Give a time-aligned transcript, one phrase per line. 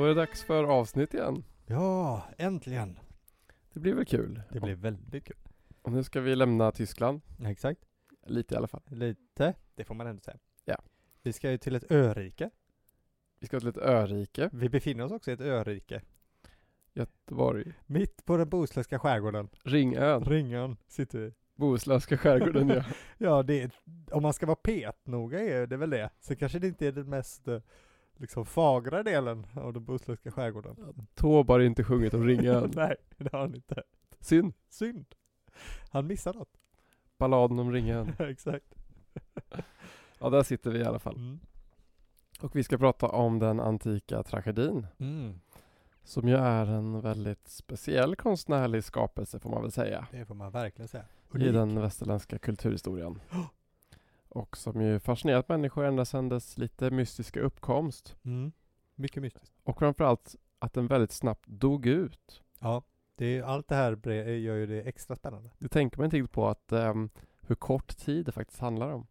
[0.00, 1.44] Då är det dags för avsnitt igen.
[1.66, 2.98] Ja, äntligen.
[3.72, 4.42] Det blir väl kul?
[4.52, 5.36] Det blir väldigt kul.
[5.82, 7.20] Och nu ska vi lämna Tyskland.
[7.44, 7.80] Exakt.
[8.26, 8.82] Lite i alla fall.
[8.86, 10.36] Lite, det får man ändå säga.
[10.64, 10.76] Ja.
[11.22, 12.50] Vi ska ju till ett örike.
[13.40, 16.02] Vi ska till ett örike, Vi befinner oss också i ett örike.
[16.92, 17.72] Göteborg.
[17.86, 19.48] Mitt på den bohuslänska skärgården.
[19.64, 20.24] Ringön.
[20.24, 21.32] Ringön sitter vi.
[21.54, 22.84] Bohuslänska skärgården ja.
[23.18, 23.70] Ja, det är,
[24.10, 26.10] om man ska vara petnoga är det väl det.
[26.20, 27.60] Så kanske det inte är den mest eh,
[28.20, 31.06] liksom fagra delen av den bohuslänska skärgården.
[31.14, 32.72] Taube har inte sjungit om Ringön.
[32.76, 33.82] Nej, det har han inte.
[34.20, 34.54] Synd.
[34.68, 35.14] Synd.
[35.90, 36.60] Han missar något.
[37.18, 38.12] Balladen om Ringön.
[38.18, 38.74] Exakt.
[40.18, 41.16] Ja, där sitter vi i alla fall.
[41.16, 41.40] Mm.
[42.40, 44.86] Och vi ska prata om den antika tragedin.
[44.98, 45.40] Mm.
[46.04, 50.06] Som ju är en väldigt speciell konstnärlig skapelse får man väl säga.
[50.10, 51.04] Det får man verkligen säga.
[51.34, 51.52] I Unik.
[51.52, 53.20] den västerländska kulturhistorien.
[54.30, 58.16] Och som ju fascinerat människor ända sedan dess lite mystiska uppkomst.
[58.24, 58.52] Mm.
[58.94, 59.54] Mycket mystiskt.
[59.64, 62.42] Och framförallt att den väldigt snabbt dog ut.
[62.58, 62.82] Ja,
[63.14, 65.50] det är, allt det här bre- gör ju det extra spännande.
[65.58, 69.06] Det tänker man inte riktigt på att ehm, hur kort tid det faktiskt handlar om.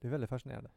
[0.00, 0.70] Det är väldigt fascinerande.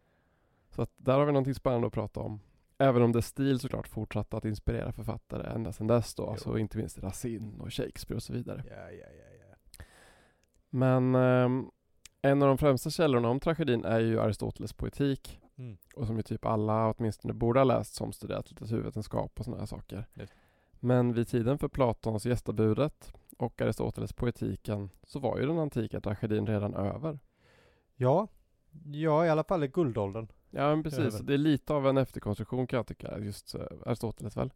[0.69, 2.39] Så att där har vi någonting spännande att prata om.
[2.77, 6.23] Även om dess stil såklart fortsatte att inspirera författare ända sedan dess då.
[6.23, 6.30] Jo.
[6.30, 8.63] Alltså inte minst Racine och Shakespeare och så vidare.
[8.69, 9.83] Ja, ja, ja, ja.
[10.69, 11.72] Men ehm,
[12.22, 15.39] en av de främsta källorna om tragedin är ju Aristoteles poetik.
[15.56, 15.78] Mm.
[15.95, 19.67] Och som ju typ alla åtminstone borde ha läst som studerat litteraturvetenskap och sådana här
[19.67, 20.06] saker.
[20.14, 20.34] Just.
[20.80, 26.47] Men vid tiden för Platons gästabudet och Aristoteles poetiken så var ju den antika tragedin
[26.47, 27.20] redan över.
[27.95, 28.28] Ja,
[28.86, 30.28] ja, i alla fall i guldåldern.
[30.50, 31.23] Ja men precis, Över.
[31.23, 34.53] det är lite av en efterkonstruktion kan jag tycka, just eh, Aristoteles väl?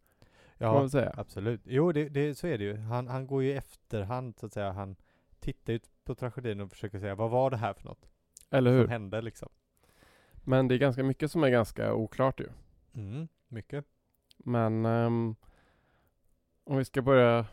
[0.57, 1.61] Ja, absolut.
[1.65, 2.77] Jo, det, det, så är det ju.
[2.77, 4.71] Han, han går ju efterhand, så att säga.
[4.71, 4.95] Han
[5.43, 8.09] tittar ju på tragedin och försöker säga, vad var det här för något
[8.49, 8.87] Eller som hur?
[8.87, 9.49] hände liksom?
[10.43, 12.47] Men det är ganska mycket som är ganska oklart ju.
[12.93, 13.85] Mm, mycket.
[14.37, 15.35] Men ehm,
[16.63, 17.45] om vi ska börja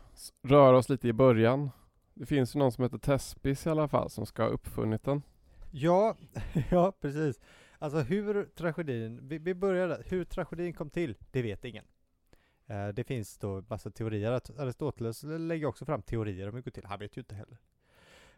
[0.43, 1.69] röra oss lite i början.
[2.13, 5.21] Det finns ju någon som heter Thespis i alla fall som ska ha uppfunnit den.
[5.71, 6.17] Ja,
[6.71, 7.39] ja, precis.
[7.79, 10.03] Alltså hur tragedin, vi, vi börjar där.
[10.05, 11.85] Hur tragedin kom till, det vet ingen.
[12.67, 14.31] Eh, det finns då massa teorier.
[14.31, 16.85] Att Aristoteles lägger också fram teorier om hur det går till.
[16.85, 17.57] Han vet ju inte heller.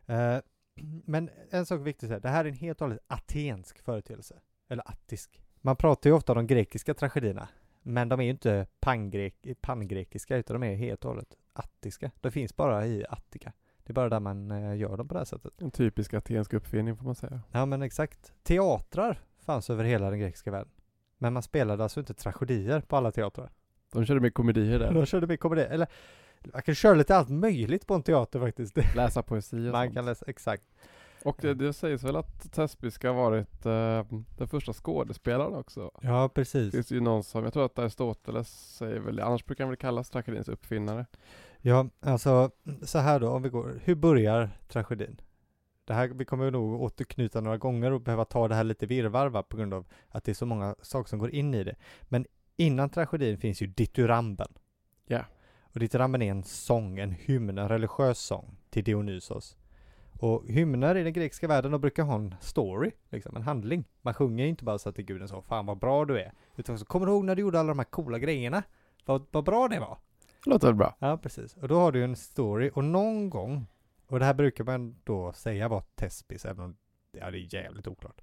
[0.05, 0.37] Eh,
[1.05, 2.19] men en sak är viktigt säga.
[2.19, 4.39] Det här är en helt och hållet atensk företeelse.
[4.69, 5.41] Eller attisk.
[5.61, 7.47] Man pratar ju ofta om de grekiska tragedierna.
[7.81, 12.11] Men de är ju inte pangrek, pangrekiska utan de är helt och hållet attiska.
[12.21, 13.53] De finns bara i Attika.
[13.83, 15.61] Det är bara där man eh, gör dem på det här sättet.
[15.61, 17.41] En typisk atensk uppfinning får man säga.
[17.51, 18.33] Ja men exakt.
[18.43, 20.71] Teatrar fanns över hela den grekiska världen.
[21.17, 23.51] Men man spelade alltså inte tragedier på alla teatrar.
[23.91, 24.93] De körde med komedier där.
[24.93, 25.61] De körde mycket komedi.
[25.61, 25.87] Eller
[26.53, 28.77] man kan köra lite allt möjligt på en teater faktiskt.
[28.95, 29.95] Läsa poesi och Man sånt.
[29.95, 30.63] kan läsa, exakt.
[31.25, 34.05] Och det, det sägs väl att Thespis ska ha varit eh,
[34.37, 35.91] den första skådespelaren också.
[36.01, 36.71] Ja Det precis.
[36.73, 39.77] finns ju någon som, jag tror att Aristoteles säger väl det, annars brukar han väl
[39.77, 41.05] kallas tragedins uppfinnare.
[41.61, 42.51] Ja alltså
[42.83, 43.79] så här då om vi går.
[43.83, 45.21] Hur börjar tragedin?
[45.85, 49.27] Det här, vi kommer nog återknyta några gånger och behöva ta det här lite virrvarr
[49.29, 51.75] va, på grund av att det är så många saker som går in i det.
[52.01, 52.25] Men
[52.57, 54.47] innan tragedin finns ju dithyramben.
[55.07, 55.25] Ja.
[55.73, 59.57] Och dithyramben är en sång, en hymn, en religiös sång till Dionysos.
[60.19, 63.85] Och hymner i den grekiska världen, de brukar ha en story, liksom en handling.
[64.01, 66.85] Man sjunger inte bara så att guden sa 'Fan vad bra du är' Utan så
[66.85, 68.63] kommer du ihåg när du gjorde alla de här coola grejerna?
[69.05, 69.97] Vad, vad bra det var!
[70.45, 70.95] Låter bra?
[70.99, 71.57] Ja, precis.
[71.57, 73.67] Och då har du ju en story och någon gång,
[74.07, 76.75] och det här brukar man då säga var Tespis, även om
[77.11, 78.21] ja, det är jävligt oklart.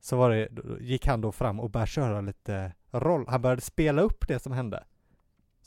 [0.00, 0.48] Så var det,
[0.80, 4.52] gick han då fram och började köra lite roll, han började spela upp det som
[4.52, 4.84] hände.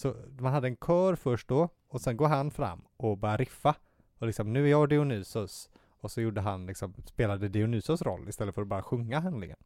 [0.01, 3.75] Så man hade en kör först då, och sen går han fram och börjar riffa.
[4.17, 5.69] Och liksom, nu är jag Dionysos.
[5.99, 9.57] Och så gjorde han liksom, spelade Dionysos roll istället för att bara sjunga handlingen.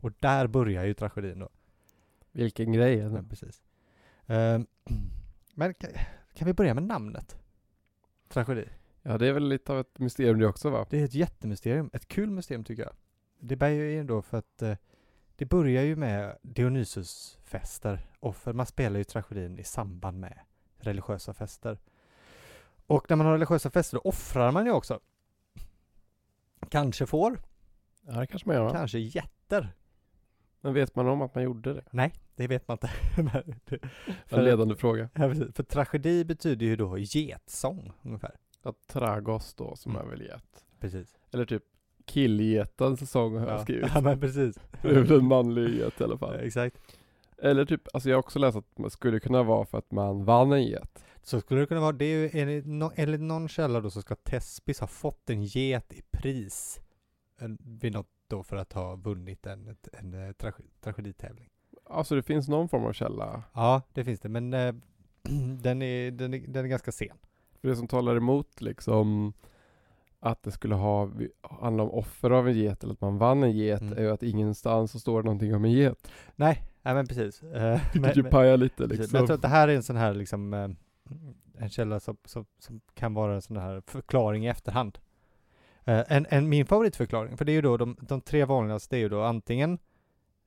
[0.00, 1.48] Och där börjar ju tragedin då.
[2.32, 2.96] Vilken grej.
[2.96, 3.62] Ja, precis.
[4.26, 4.66] Ehm,
[5.54, 5.90] men kan,
[6.34, 7.36] kan vi börja med namnet?
[8.28, 8.68] Tragedi.
[9.02, 10.86] Ja det är väl lite av ett mysterium det också va?
[10.90, 11.90] Det är ett jättemysterium.
[11.92, 12.92] Ett kul mysterium tycker jag.
[13.40, 14.76] Det bär ju in då för att eh,
[15.36, 18.06] det börjar ju med Dionysus-fester.
[18.20, 20.38] Och för man spelar ju tragedin i samband med
[20.78, 21.78] religiösa fester.
[22.86, 25.00] Och när man har religiösa fester då offrar man ju också.
[26.70, 27.38] Kanske får,
[28.06, 29.74] Ja det kanske man gör kanske getter.
[30.60, 31.84] Men vet man om att man gjorde det?
[31.90, 32.90] Nej, det vet man inte.
[33.64, 33.80] Det-
[34.36, 35.08] En ledande fråga.
[35.14, 35.34] Ja.
[35.34, 38.36] För tragedi betyder ju då getsång ungefär.
[38.62, 40.06] Att Tragos då som Mm.
[40.06, 40.64] är väl get.
[40.80, 41.18] Precis.
[41.32, 41.62] Eller typ
[42.06, 43.62] Killgetens säsong har jag Ja.
[43.62, 43.90] skrivit.
[43.94, 44.58] Ja men precis.
[44.82, 46.34] Det är väl en manlig get i alla fall.
[46.40, 46.76] exakt.
[47.38, 50.24] Eller typ, alltså jag har också läst att man skulle kunna vara för att man
[50.24, 51.04] vann en get.
[51.22, 54.00] Så skulle det kunna vara, det är ju enligt, no, enligt någon källa då så
[54.02, 56.80] ska Tespis ha fått en get i pris.
[57.38, 61.48] En, vid något då för att ha vunnit en, en, en trage, trageditävling.
[61.90, 63.42] Alltså det finns någon form av källa.
[63.54, 64.74] Ja, det finns det, men eh,
[65.62, 67.16] den, är, den, är, den är ganska sen.
[67.60, 69.32] För det som talar emot liksom
[70.20, 71.10] att det skulle ha,
[71.42, 73.98] handla om offer av en get eller att man vann en get Mm.
[73.98, 76.10] är ju att ingenstans så står det någonting om en get.
[76.36, 77.42] Nej, nej men precis.
[77.42, 79.08] Eh, Vilket ju pajar lite liksom.
[79.12, 80.68] Men jag tror att det här är en sån här liksom eh,
[81.58, 84.98] en källa som, som, som kan vara en sån här förklaring i efterhand.
[85.84, 89.00] Eh, en, en, min favoritförklaring, för det är ju då de, de tre vanligaste är
[89.00, 89.78] ju då antingen,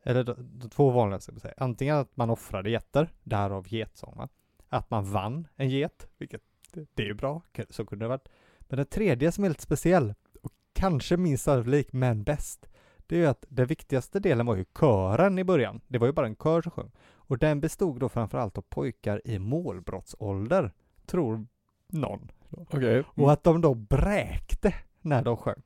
[0.04, 4.30] eller de, de två vanligaste, säga, antingen att man offrade getter, därav getsång va?
[4.70, 6.42] Att man vann en get, vilket
[6.74, 8.30] det, det är ju bra, så kunde det varit.
[8.70, 12.70] Men den tredje som är lite speciell, och kanske minst sannolikt, men bäst,
[13.08, 15.82] det är ju att den viktigaste delen var ju kören i början.
[15.88, 16.92] Det var ju bara en kör som sjöng.
[17.12, 20.74] Och den bestod då framförallt av pojkar i målbrottsålder,
[21.06, 21.46] tror
[21.88, 22.32] någon.
[22.50, 23.04] Okej.
[23.16, 25.62] Och att de då bräkte när de sjöng.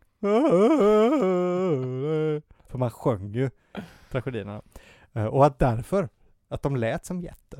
[2.68, 3.50] För man sjöng ju
[4.12, 4.62] tragedierna.
[5.14, 6.10] Eh, Och att därför,
[6.48, 7.56] att de lät som enkelt.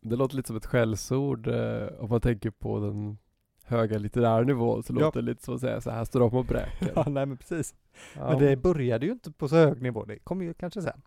[0.00, 3.18] Det låter lite som ett skällsord eh, om man tänker på den
[3.66, 5.00] höga litterära nivån så Ja.
[5.00, 6.92] låter det lite som att säga så här står de och bräker.
[6.96, 7.74] Ja, nej men precis.
[8.16, 8.30] Ja.
[8.30, 11.02] Men det började ju inte på så hög nivå, det kommer ju kanske sen.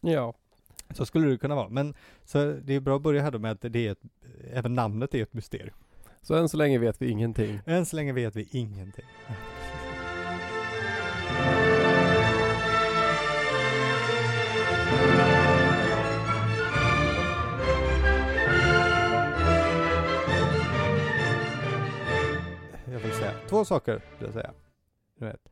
[0.00, 0.34] ja.
[0.90, 1.68] Så skulle det kunna vara.
[1.68, 1.94] Men
[2.24, 4.02] så det är bra att börja här då med att det är ett,
[4.52, 5.74] även namnet är ett mysterium.
[6.22, 7.58] Så än så länge vet vi ingenting.
[7.66, 9.04] Än så länge vet vi ingenting.
[23.52, 24.52] Två saker, vill jag säga.
[25.18, 25.48] Du vet.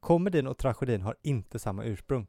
[0.00, 2.26] Komedin och tragedin har inte samma ursprung.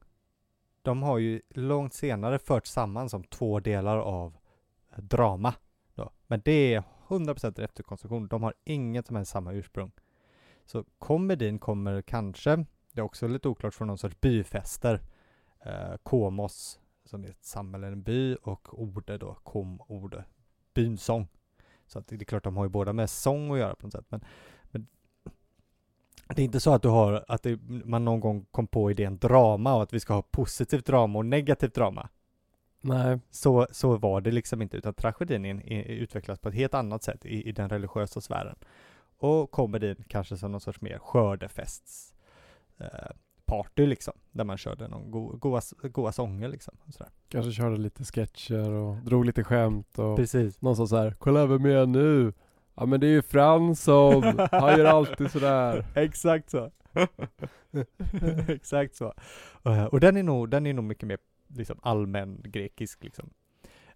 [0.82, 4.38] De har ju långt senare förts samman som två delar av
[4.96, 5.54] drama.
[5.96, 6.12] Då.
[6.28, 8.28] Men det är 100% efterkonstruktion.
[8.28, 9.92] De har inget som helst samma ursprung.
[10.66, 15.02] Så komedin kommer kanske, det är också lite oklart, från någon sorts byfester.
[15.60, 20.24] Eh, Komos, som är ett samhälle, en by, och Orde då, kom Orde,
[20.74, 21.28] bynsång.
[21.88, 23.94] Så att det är klart, de har ju båda med sång att göra på något
[23.94, 24.06] sätt.
[24.10, 24.26] Men
[26.36, 29.18] det är inte så att du har, att det, man någon gång kom på idén
[29.18, 32.10] drama och att vi ska ha positivt drama och negativt drama.
[32.82, 33.20] Nej.
[33.30, 37.04] Så, så var det liksom inte, utan tragedin är, är, utvecklas på ett helt annat
[37.04, 38.56] sätt i, i den religiösa sfären.
[39.20, 42.16] Och komedin kanske som någon sorts mer skördefests
[42.78, 42.88] eh,
[43.46, 46.78] party liksom, där man körde någon go, goa, goa sånger liksom.
[46.90, 47.12] Sådär.
[47.30, 50.62] Kanske körde lite sketcher och drog lite skämt och Precis.
[50.62, 52.34] någon sa så här, kolla vem är jag nu?
[52.78, 55.86] Ja men det är ju Fransson, han gör alltid sådär.
[55.96, 56.72] Exakt så.
[58.48, 59.14] Exakt så.
[59.66, 63.30] Eh, och den är nog, den är nog mycket mer liksom allmän grekisk liksom.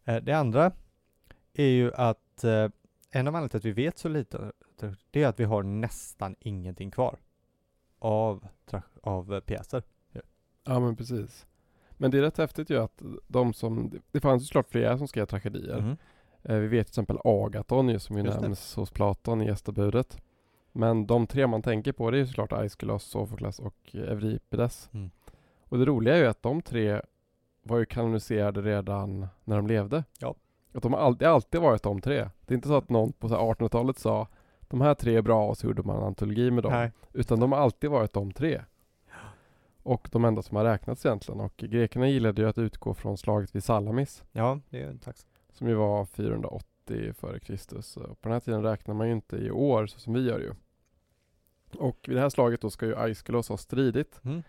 [0.04, 0.72] Eh, det andra
[1.54, 2.51] är ju att eh,
[3.12, 4.51] en av anledningarna till att vi vet så lite,
[5.12, 7.19] det är att vi har nästan ingenting kvar
[8.00, 8.48] av,
[9.01, 9.83] av pjäser.
[10.63, 11.45] Ja men precis.
[11.92, 15.07] Men det är rätt häftigt ju att de som, det fanns ju såklart flera som
[15.07, 15.81] skrev tragedier.
[15.81, 15.98] Mhm.
[16.43, 18.41] Eh, Vi vet till exempel Agaton ju som ju Just det.
[18.41, 20.21] nämns hos Platon i gästabudet.
[20.71, 24.89] Men de tre man tänker på det är ju såklart Aeschylus, Sofokles och Euripides.
[24.93, 25.11] Mm.
[25.69, 27.01] Och det roliga är ju att de tre
[27.63, 30.04] var ju kanoniserade redan när de levde.
[30.19, 30.35] Ja.
[30.73, 32.30] Att de har alltid, alltid varit de tre.
[32.45, 34.27] Det är inte så att någon på så här 1800-talet sa
[34.61, 36.73] de här tre är bra och så gjorde man en antologi med dem.
[36.73, 36.92] Nej.
[37.13, 38.61] Utan de har alltid varit de tre.
[39.83, 41.42] Och de enda som har räknats egentligen.
[41.42, 44.23] Och grekerna gillade ju att utgå från slaget vid Salamis.
[44.31, 45.25] Ja, det är en tax.
[45.51, 47.95] Som ju var 480 före Kristus.
[47.95, 50.53] På den här tiden räknar man ju inte i år så som vi gör ju.
[51.77, 54.21] Och vid det här slaget då ska ju Aeschylus ha stridit.
[54.23, 54.43] Mm.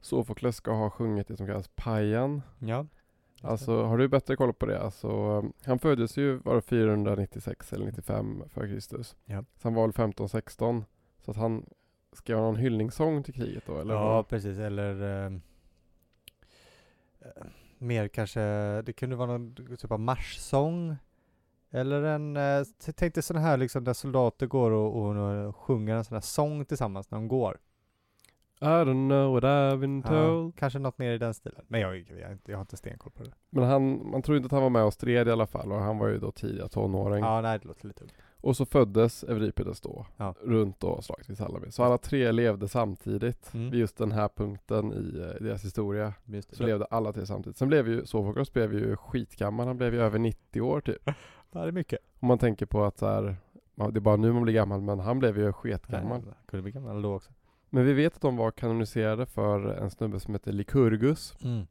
[0.00, 2.42] Sofokles ska ha sjungit det som kallas Pajan.
[2.58, 2.86] Ja.
[3.42, 4.82] Alltså har du bättre koll på det?
[4.82, 9.16] Alltså, um, han föddes ju var det 496 eller 95 före Kristus.
[9.24, 9.44] Ja.
[9.56, 10.84] Så han var väl 15-16.
[11.24, 11.66] Så att han
[12.12, 13.94] skrev någon hyllningssång till kriget då eller?
[13.94, 14.28] ja, vad?
[14.28, 14.58] precis.
[14.58, 15.32] Eller eh,
[17.84, 18.40] mer kanske,
[18.82, 20.96] det kunde vara någon typ av marschsång.
[21.70, 22.62] Eller en, eh,
[22.94, 26.20] tänk dig sådana här liksom där soldater går och, och, och sjunger en sån här
[26.20, 27.58] sång tillsammans när de går.
[28.60, 30.56] I don't know what I've been Ja, told.
[30.56, 31.64] kanske något mer i den stilen.
[31.68, 33.30] Men jag, jag, jag, jag har inte stenkoll på det.
[33.50, 35.78] Men han, man tror inte att han var med och stred i alla fall och
[35.80, 37.24] han var ju då tidiga tonåring.
[37.24, 38.12] Ja, nej det låter lite ungt.
[38.44, 40.34] Och så föddes Euripides då, Ja.
[40.42, 41.74] runt då slaget vid Salamis.
[41.74, 43.70] Så alla tre levde samtidigt Mm.
[43.70, 46.12] vid just den här punkten i eh, deras historia.
[46.50, 47.56] Så levde alla tre samtidigt.
[47.56, 51.04] Sen blev ju Sofokles blev ju skitgammal, han blev ju över 90 år typ.
[51.52, 51.98] Det är mycket.
[52.20, 53.36] Om man tänker på att så här,
[53.74, 56.20] det är bara nu man blir gammal men han blev ju sketgammal.
[56.24, 57.32] Nej, kunde bli gammal då också.
[57.70, 61.34] Men vi vet att de var kanoniserade för en snubbe som heter Lycurgus.
[61.44, 61.66] Mm.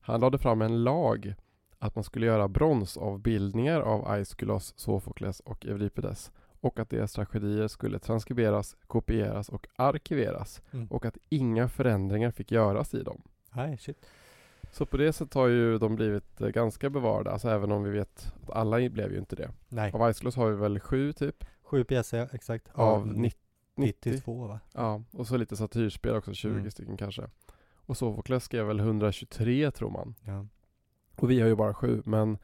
[0.00, 1.34] Han lade fram en lag
[1.78, 7.98] att man skulle göra bronsavbildningar av Aeschylus, Sofokles och Euripides och att deras tragedier skulle
[7.98, 10.86] transkriberas, kopieras och arkiveras Mm.
[10.86, 13.22] och att inga förändringar fick göras i dem.
[13.52, 14.06] Nej, shit.
[14.72, 17.90] Så på det sättet har ju de blivit eh, ganska bevarade, alltså även om vi
[17.90, 19.50] vet att alla blev ju inte det.
[19.68, 22.68] Nej, Av Iceloss har vi väl sju typ, sju pjäser, exakt.
[22.72, 23.38] av 90.
[23.76, 24.60] 92 va?
[24.72, 26.70] Ja, och så lite satyrspel också, 20 Mm.
[26.70, 27.22] stycken kanske.
[27.86, 30.14] Och Sofokles skrev väl 123 tror man.
[30.24, 30.46] Ja.
[31.18, 32.38] Och vi har ju bara sju, men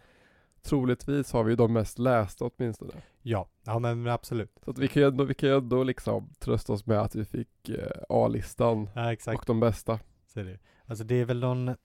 [0.62, 2.92] troligtvis har vi ju de mest lästa åtminstone.
[3.22, 4.58] Ja, ja men absolut.
[4.64, 7.14] Så att vi kan ju ändå, vi kan ju ändå liksom trösta oss med att
[7.14, 9.98] vi fick eh, A-listan Ja, och de bästa.
[10.26, 10.58] Så är det.
[10.86, 11.76] Alltså det är väl någon,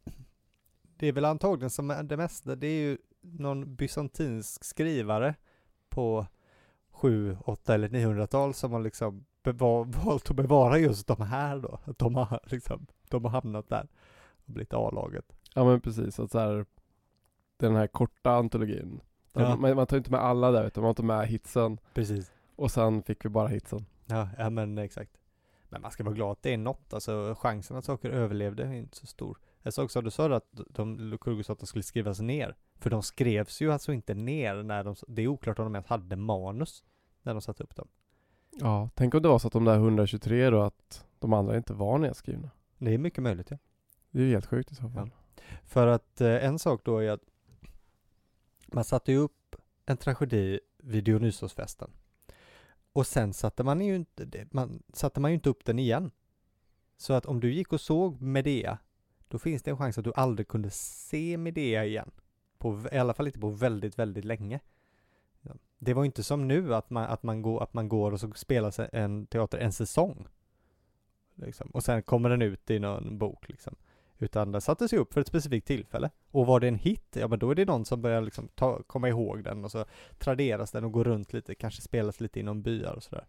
[0.97, 5.35] det är väl antagligen som är det mesta, det är ju någon bysantinsk skrivare
[5.89, 6.25] på
[6.91, 9.25] 7, 8 eller 900-tal som har liksom
[10.03, 11.79] valt att bevara just de här då.
[11.83, 13.87] Att de har liksom, de har hamnat där
[14.45, 15.25] och blivit A-laget.
[15.53, 16.65] Ja men precis, att så här,
[17.59, 19.01] den här korta antologin.
[19.33, 19.55] Ja.
[19.55, 21.79] man, man tar inte med alla där utan man tar med hitsen.
[21.93, 22.31] Precis.
[22.55, 23.85] Och sen fick vi bara hitsen.
[24.05, 25.11] Ja, ja men exakt.
[25.69, 28.73] Men man ska vara glad att det är något, alltså chansen att saker överlevde är
[28.73, 29.37] inte så stor.
[29.61, 31.17] Jag sa också, du sa att de
[31.59, 32.55] de skulle skrivas ner.
[32.79, 35.87] För de skrevs ju alltså inte ner när de, det är oklart om de ens
[35.87, 36.83] hade manus
[37.21, 37.87] när de satte upp dem.
[38.51, 41.73] Ja, tänk om det var så att de där 123 då, att de andra inte
[41.73, 42.49] var nedskrivna.
[42.77, 43.57] Det är mycket möjligt ja.
[44.11, 45.09] Det är ju helt sjukt i så fall.
[45.65, 47.23] För att eh, en sak då är att
[48.73, 51.91] man satte ju upp en tragedi vid Dionysosfesten.
[52.93, 56.11] Och sen satte man ju inte, man, satte man ju inte upp den igen.
[56.97, 58.77] Så att om du gick och såg Medea,
[59.27, 62.11] då finns det en chans att du aldrig kunde se Medea igen.
[62.57, 64.59] På, I alla fall inte på väldigt, väldigt länge.
[65.77, 68.19] Det var ju inte som nu att man, att man, går, att man går och
[68.19, 70.27] så spelar sig en teater en säsong.
[71.35, 71.69] Liksom.
[71.69, 73.75] Och sen kommer den ut i någon bok liksom.
[74.19, 76.09] Utan den sattes ju upp för ett specifikt tillfälle.
[76.31, 78.83] Och var det en hit, ja men då är det någon som börjar liksom ta,
[78.83, 79.85] komma ihåg den och så
[80.17, 83.25] traderas den och går runt lite, kanske spelas lite inom byar och sådär.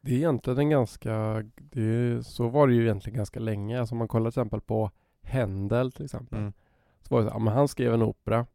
[0.00, 3.80] Det är egentligen en ganska, det är, så var det ju egentligen ganska länge.
[3.80, 4.90] Alltså om man kollar till exempel på
[5.22, 6.38] Händel till exempel.
[6.38, 6.52] Mm.
[7.00, 8.46] Så var det så, ja, men han skrev en opera.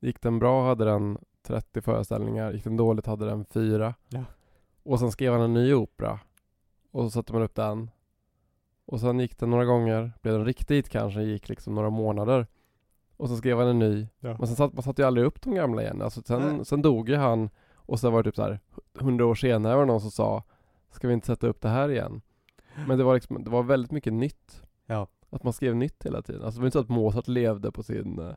[0.00, 3.94] Gick den bra hade den 30 föreställningar, gick den dåligt hade den 4.
[4.08, 4.24] Ja.
[4.82, 6.20] Och sen skrev han en ny opera.
[6.90, 7.90] Och så satte man upp den.
[8.86, 12.46] Och sen gick den några gånger, blev den riktigt kanske, gick liksom några månader.
[13.16, 14.08] Och så skrev han en ny.
[14.20, 14.36] Ja.
[14.38, 16.02] Men sen satt, man satte ju aldrig upp de gamla igen.
[16.02, 17.50] Alltså sen, sen dog ju han.
[17.74, 18.60] Och sen var det typ så här,
[18.94, 20.42] hundra år senare var det någon som sa
[20.90, 22.22] Ska vi inte sätta upp det här igen?
[22.86, 24.62] Men det var liksom, det var väldigt mycket nytt.
[24.86, 25.08] Ja.
[25.30, 26.42] Att man skrev nytt hela tiden.
[26.42, 28.34] Alltså det var inte så att Mozart levde på sin, eh,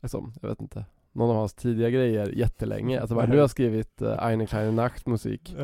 [0.00, 3.00] liksom, jag vet inte, någon av hans tidiga grejer jättelänge.
[3.00, 5.56] Alltså bara, nu har jag skrivit uh, Eine kleine Nachtmusik.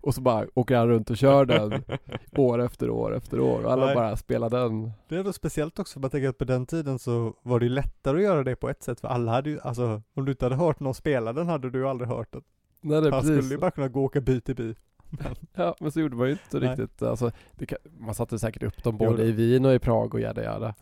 [0.00, 1.82] Och så bara åker han runt och kör den
[2.36, 3.64] år efter år efter år.
[3.64, 3.94] Och alla Nej.
[3.94, 4.92] bara spelar den.
[5.08, 7.66] Det är då speciellt också, för man tänker att på den tiden så var det
[7.66, 10.32] ju lättare att göra det på ett sätt, för alla hade ju, alltså om du
[10.32, 12.42] inte hade hört någon spela den hade du ju aldrig hört den.
[12.80, 13.36] Nej, det Han precis.
[13.36, 14.74] skulle ju bara kunna gå och åka by till by.
[15.54, 16.68] Ja, men så gjorde man ju inte Nej.
[16.68, 17.02] riktigt.
[17.02, 17.30] Alltså,
[17.68, 20.74] kan, man satte säkert upp dem både i Wien och i Prag och jada jada.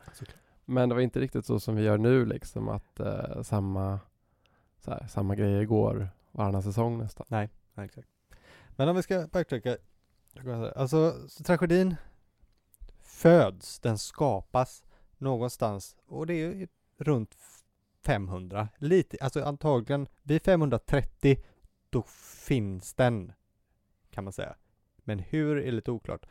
[0.64, 4.00] Men det var inte riktigt så som vi gör nu liksom att eh, samma,
[4.85, 7.26] så här, samma grejer går varannan säsong nästan.
[7.28, 7.49] Ja,
[7.85, 8.08] exakt.
[8.76, 9.76] Men om vi ska backtracka,
[10.76, 11.14] alltså
[11.45, 11.97] tragedin
[13.00, 14.85] föds, den skapas
[15.18, 16.68] någonstans och det är ju
[16.99, 17.37] runt
[18.04, 21.37] 500, lite, alltså antagligen vid 530
[21.90, 22.02] då
[22.47, 23.33] finns den
[24.11, 24.56] kan man säga.
[24.97, 26.26] Men hur är lite oklart.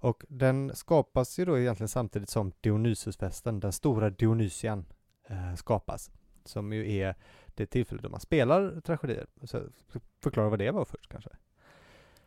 [0.00, 4.86] Och den skapas ju då egentligen samtidigt som Dionysusfesten, den stora Dionysian,
[5.24, 6.10] eh, skapas.
[6.44, 7.14] Som ju är
[7.46, 9.26] det tillfälle då man spelar tragedier.
[9.42, 9.62] Så
[10.20, 11.30] förklara vad det var först kanske.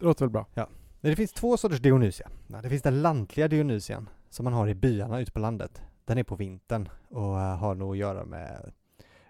[0.01, 0.45] Det låter väl bra?
[0.53, 0.65] Nej,
[1.01, 2.29] Det finns två sorters Dionysia.
[2.47, 5.81] Det finns den lantliga Dionysian som man har i byarna ute på landet.
[6.05, 8.71] Den är på vintern och eh, har nog att göra med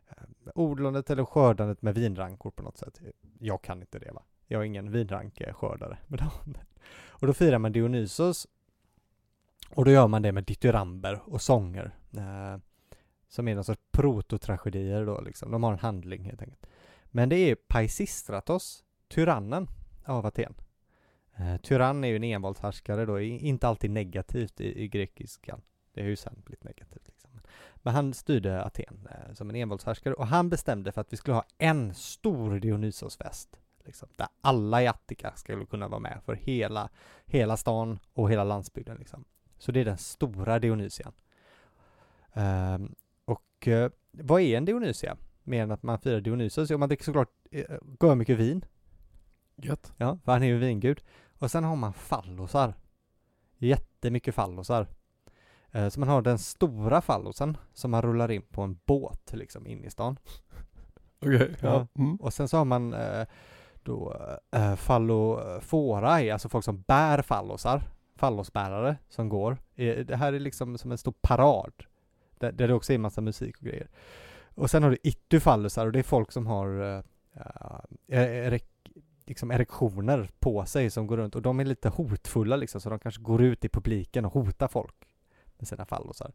[0.09, 0.23] eh,
[0.55, 3.01] odlandet eller skördandet med vinrankor på något sätt.
[3.39, 4.23] Jag kan inte det va.
[4.47, 5.97] Jag är ingen vinrankeskördare.
[7.07, 8.47] Och då firar man Dionysos
[9.69, 11.95] och då gör man det med dithyramber och sånger.
[12.17, 12.57] Eh,
[13.29, 15.51] som är någon sorts prototragedier då liksom.
[15.51, 16.65] De har en handling helt enkelt.
[17.05, 19.67] Men det är Paisistratos, tyrannen
[20.05, 20.53] av Aten.
[21.35, 25.61] Eh, tyrann är ju en envåldshärskare då, inte alltid negativt i, i grekiskan.
[25.93, 27.07] Det har ju sen blivit negativt.
[27.07, 27.29] Liksom.
[27.75, 31.35] Men han styrde Aten eh, som en envåldshärskare och han bestämde för att vi skulle
[31.35, 33.59] ha en stor Dionysosfest.
[33.85, 36.89] Liksom, där alla i Attika skulle kunna vara med för hela,
[37.25, 38.97] hela stan och hela landsbygden.
[38.97, 39.25] Liksom.
[39.57, 41.13] Så det är den stora Dionysian.
[42.33, 45.17] Ehm, och eh, vad är en Dionysia?
[45.43, 46.69] Mer än att man firar Dionysos?
[46.71, 48.65] Jo, man dricker såklart eh, mycket vin.
[49.55, 49.93] Gött.
[49.97, 51.01] Ja, för han är ju vingud.
[51.39, 52.73] Och sen har man fallosar.
[53.57, 54.87] Jättemycket fallosar.
[55.71, 59.67] Eh, Så man har den stora fallosen som man rullar in på en båt liksom
[59.67, 60.17] in i stan.
[61.19, 61.55] Okej.
[61.61, 61.67] Ja.
[61.95, 62.01] ja.
[62.03, 62.15] Mm.
[62.15, 63.25] Och sen så har man eh,
[63.83, 64.17] då
[64.51, 67.81] eh, falloforai, alltså folk som bär fallosar.
[68.15, 69.57] Fallosbärare som går.
[69.75, 71.73] Eh, Det här är liksom som en stor parad.
[72.39, 73.89] där, där det också är massa musik och grejer.
[74.55, 77.03] Och sen har du ittyfallusar och det är folk som har
[78.07, 78.65] erek,
[79.25, 82.99] liksom erektioner på sig som går runt och de är lite hotfulla liksom så de
[82.99, 84.95] kanske går ut i publiken och hotar folk
[85.57, 86.31] med sina fallusar.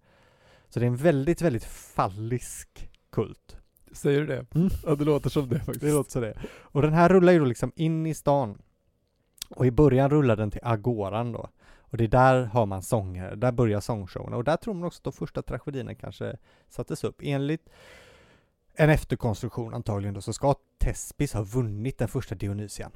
[0.69, 3.57] Så det är en väldigt, väldigt fallisk kult.
[3.93, 4.47] Säger du det?
[4.55, 4.69] Mm.
[4.85, 5.81] Ja, det låter som det faktiskt.
[5.81, 6.38] Det låter så det.
[6.49, 8.62] Och den här rullar ju då liksom in i stan.
[9.50, 11.49] Och i början rullar den till Agoran då.
[11.78, 14.37] Och det är där har man sånger, där börjar sångshowerna.
[14.37, 16.37] Och där tror man också att de första tragedierna kanske
[16.69, 17.21] sattes upp.
[17.23, 17.71] Enligt
[18.76, 22.90] en efterkonstruktion antagligen då, så ska Tespis ha vunnit den första Dionysian.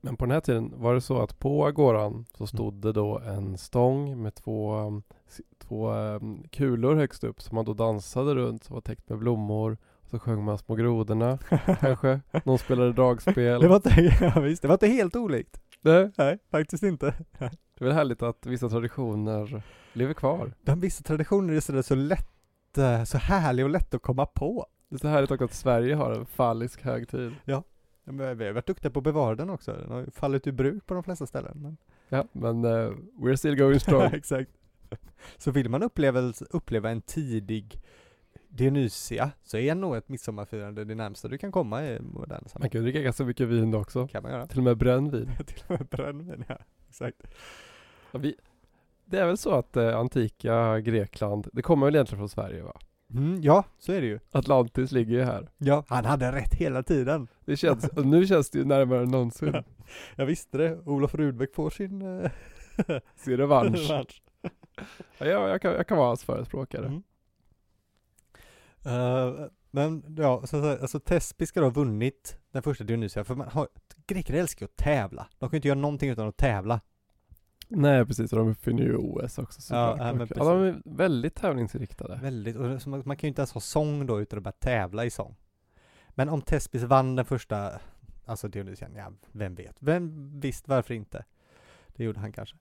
[0.00, 3.18] Men på den här tiden var det så att på agoran så stod det då
[3.18, 5.02] en stång med två, um,
[5.58, 9.78] två um, kulor högst upp som man då dansade runt som var täckt med blommor.
[10.02, 11.38] Och så sjöng man Små grodorna
[11.80, 12.20] kanske.
[12.44, 13.60] Någon spelade dragspel.
[13.60, 15.60] Det var inte, ja, visst, det var inte helt olikt.
[15.80, 16.10] Nej.
[16.16, 17.14] Nej, faktiskt inte.
[17.38, 20.52] Det är väl härligt att vissa traditioner lever kvar.
[20.62, 24.66] De vissa traditioner är sådär så lätt, eh, så härliga och lätt att komma på.
[24.88, 27.34] Det är så härligt också att Sverige har en fallisk högtid.
[27.44, 27.62] Ja,
[28.04, 29.72] men vi har varit duktiga på att bevara den också.
[29.72, 31.58] Den har ju fallit ur bruk på de flesta ställen.
[31.62, 31.76] Men...
[32.08, 34.02] Ja, men uh, we're still going strong.
[34.12, 34.50] Exakt.
[35.36, 37.80] Så vill man uppleva, uppleva en tidig
[38.48, 42.62] Dionysia så är nog ett midsommarfirande det närmsta du kan komma i modern samhälle.
[42.62, 44.08] Man kan dricka ganska mycket vin också.
[44.08, 44.46] kan man göra.
[44.46, 45.30] Till och med brännvin.
[45.46, 46.58] Till och med brännvin, ja.
[46.88, 47.22] Exakt.
[48.12, 48.34] Ja, vi,
[49.04, 52.80] det är väl så att eh, antika Grekland, det kommer väl egentligen från Sverige va?
[53.14, 54.18] Mm, ja, så är det ju.
[54.32, 55.48] Atlantis ligger ju här.
[55.58, 57.28] Ja, han hade rätt hela tiden.
[57.44, 59.50] Det känns, och nu känns det ju närmare än någonsin.
[59.54, 59.62] Ja.
[60.16, 60.78] Jag visste det.
[60.86, 62.30] Olof Rudbeck får sin uh,
[63.16, 63.90] Sin revansch.
[63.90, 64.22] revansch.
[65.18, 66.86] Ja, jag, kan, jag kan vara hans förespråkare.
[66.86, 67.02] Mm.
[68.86, 73.34] Uh, men ja, så, så, alltså Tespi ska då ha vunnit den första Dionysia, för
[73.34, 73.68] man har,
[74.06, 75.28] greker älskar ju att tävla.
[75.38, 76.80] De kan ju inte göra någonting utan att tävla.
[77.68, 79.98] Nej precis, och de uppfinner ju OS också såklart.
[79.98, 82.18] ja, ja, de är väldigt tävlingsinriktade.
[82.22, 85.04] Väldigt, och man, man kan ju inte ens ha sång då utan att börja tävla
[85.04, 85.36] i sång.
[86.08, 87.72] Men om Tespis vann den första,
[88.24, 89.76] alltså Dionysian, ja, vem vet?
[89.78, 91.24] Vem visst, varför inte?
[91.86, 92.56] Det gjorde han kanske.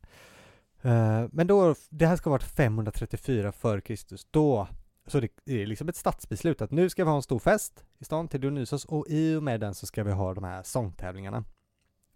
[0.82, 4.68] Eh, men då, det här ska ha varit 534 före Kristus, då,
[5.08, 7.86] så det, det är liksom ett statsbeslut att nu ska vi ha en stor fest
[8.00, 10.64] i stan till Dionysos och i och med den så ska vi ha de här
[10.64, 11.44] sångtävlingarna.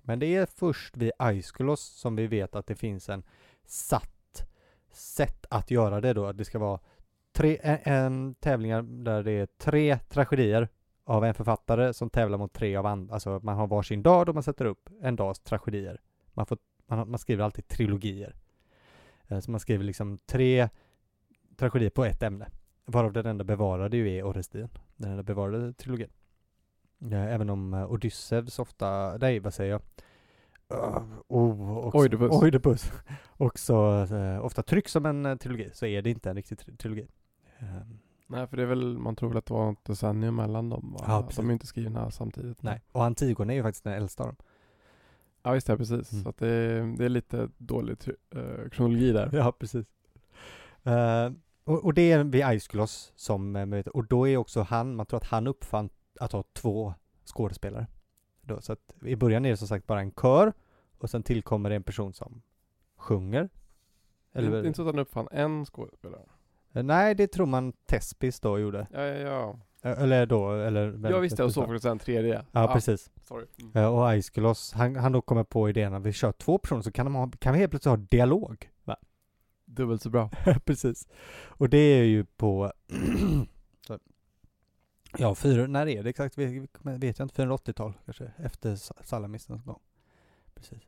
[0.10, 3.24] Men det är först vid Aiskulos som vi vet att det finns en
[3.66, 4.46] satt
[4.92, 6.80] sätt att göra det då, att det ska vara
[7.32, 10.68] tre, en, en tävlingar där det är tre tragedier
[11.04, 14.34] av en författare som tävlar mot tre av andra, alltså man har varsin dag då
[14.34, 16.02] man sätter upp en dags tragedier.
[16.34, 18.36] Man, får, man, man skriver alltid trilogier.
[19.28, 20.70] Eh, så man skriver liksom tre
[21.58, 22.50] tragedier på ett ämne.
[22.86, 26.10] Varav den enda bevarade ju är Orestien, den enda bevarade trilogin.
[27.02, 29.82] Eh, Även om eh, Odysseus ofta, nej vad säger jag?
[30.74, 32.32] Uh, oh, också, Oidipus.
[32.32, 32.92] Oidipus.
[33.38, 36.78] också eh, ofta trycks som en eh, trilogi, så är det inte en riktig tri-
[36.78, 37.08] trilogi.
[37.60, 40.70] Ehm, Nej för det är väl, man tror väl att det var ett decennium mellan
[40.70, 41.06] dem va?
[41.08, 41.36] Ja, precis.
[41.38, 42.64] De är inte skrivna samtidigt.
[42.64, 44.36] nej, och Antigone är ju faktiskt den äldsta av dem.
[45.44, 46.12] Ja visst ja, precis.
[46.12, 46.24] Mm.
[46.24, 47.98] Så att det, är, det är lite dålig
[48.36, 49.30] uh, kronologi där.
[49.34, 49.86] Ja, precis.
[50.84, 51.32] Eh,
[51.64, 55.18] och, och det är vid Aiskulos som, eh, och då är också han, man tror
[55.18, 56.94] att han uppfann att ha två
[57.26, 57.88] skådespelare.
[58.42, 60.54] Då, så att i början är det som sagt bara en kör
[60.98, 62.42] och sen tillkommer det en person som
[62.98, 63.50] sjunger.
[64.34, 66.22] Eller, Eller, inte så att han uppfann en skådespelare.
[66.74, 68.88] Eh, nej, det tror man Tespis då gjorde.
[68.94, 69.60] Ja, ja, ja.
[69.82, 71.10] Eh, Eller då, eller...
[71.12, 72.46] Jag visste och så säga en tredje.
[72.52, 73.12] Ja, precis.
[73.24, 73.46] Sorry.
[73.62, 73.72] Mm.
[73.76, 76.92] Eh, Och Aiskulos, han, han då kommer på idén att vi kör två personer så
[76.92, 78.70] kan, de ha, kan vi helt plötsligt ha dialog.
[78.84, 78.98] Va?
[79.66, 80.30] Dubbelt så bra.
[80.66, 81.08] Precis.
[81.46, 82.72] Och det är ju på.
[85.18, 86.38] Ja, fyra, när är det exakt?
[86.38, 89.80] Vi- vi- Vet jag inte, 480-tal kanske, efter Sa- Salamistens gång.
[90.56, 90.82] Precis.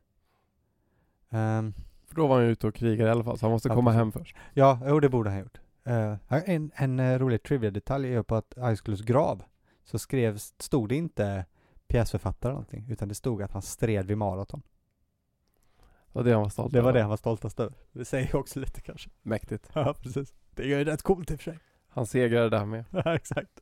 [1.30, 1.74] Ehm,
[2.06, 3.90] För då var han ute och krigade i alla fall, så han måste Ja, komma
[3.90, 3.98] precis.
[3.98, 4.36] hem först.
[4.54, 5.60] ja, jo det borde han ha gjort.
[5.84, 6.16] Eh,
[6.50, 9.42] en en eh, rolig trivia-detalj är på att Aiskulus grav
[9.84, 11.44] så skrevs, stod det inte
[11.88, 14.62] pjäsförfattare eller någonting, utan det stod att han stred vid maraton.
[16.12, 16.98] Det var det han var stolt Det var över.
[16.98, 17.74] det han var stoltast över.
[17.92, 19.10] Det säger också lite kanske.
[19.22, 19.70] Mäktigt.
[19.74, 20.34] Ja, precis.
[20.50, 21.58] Det är ju rätt coolt i och för sig.
[21.92, 22.84] Han segrade där med.
[23.04, 23.60] Ja, exakt.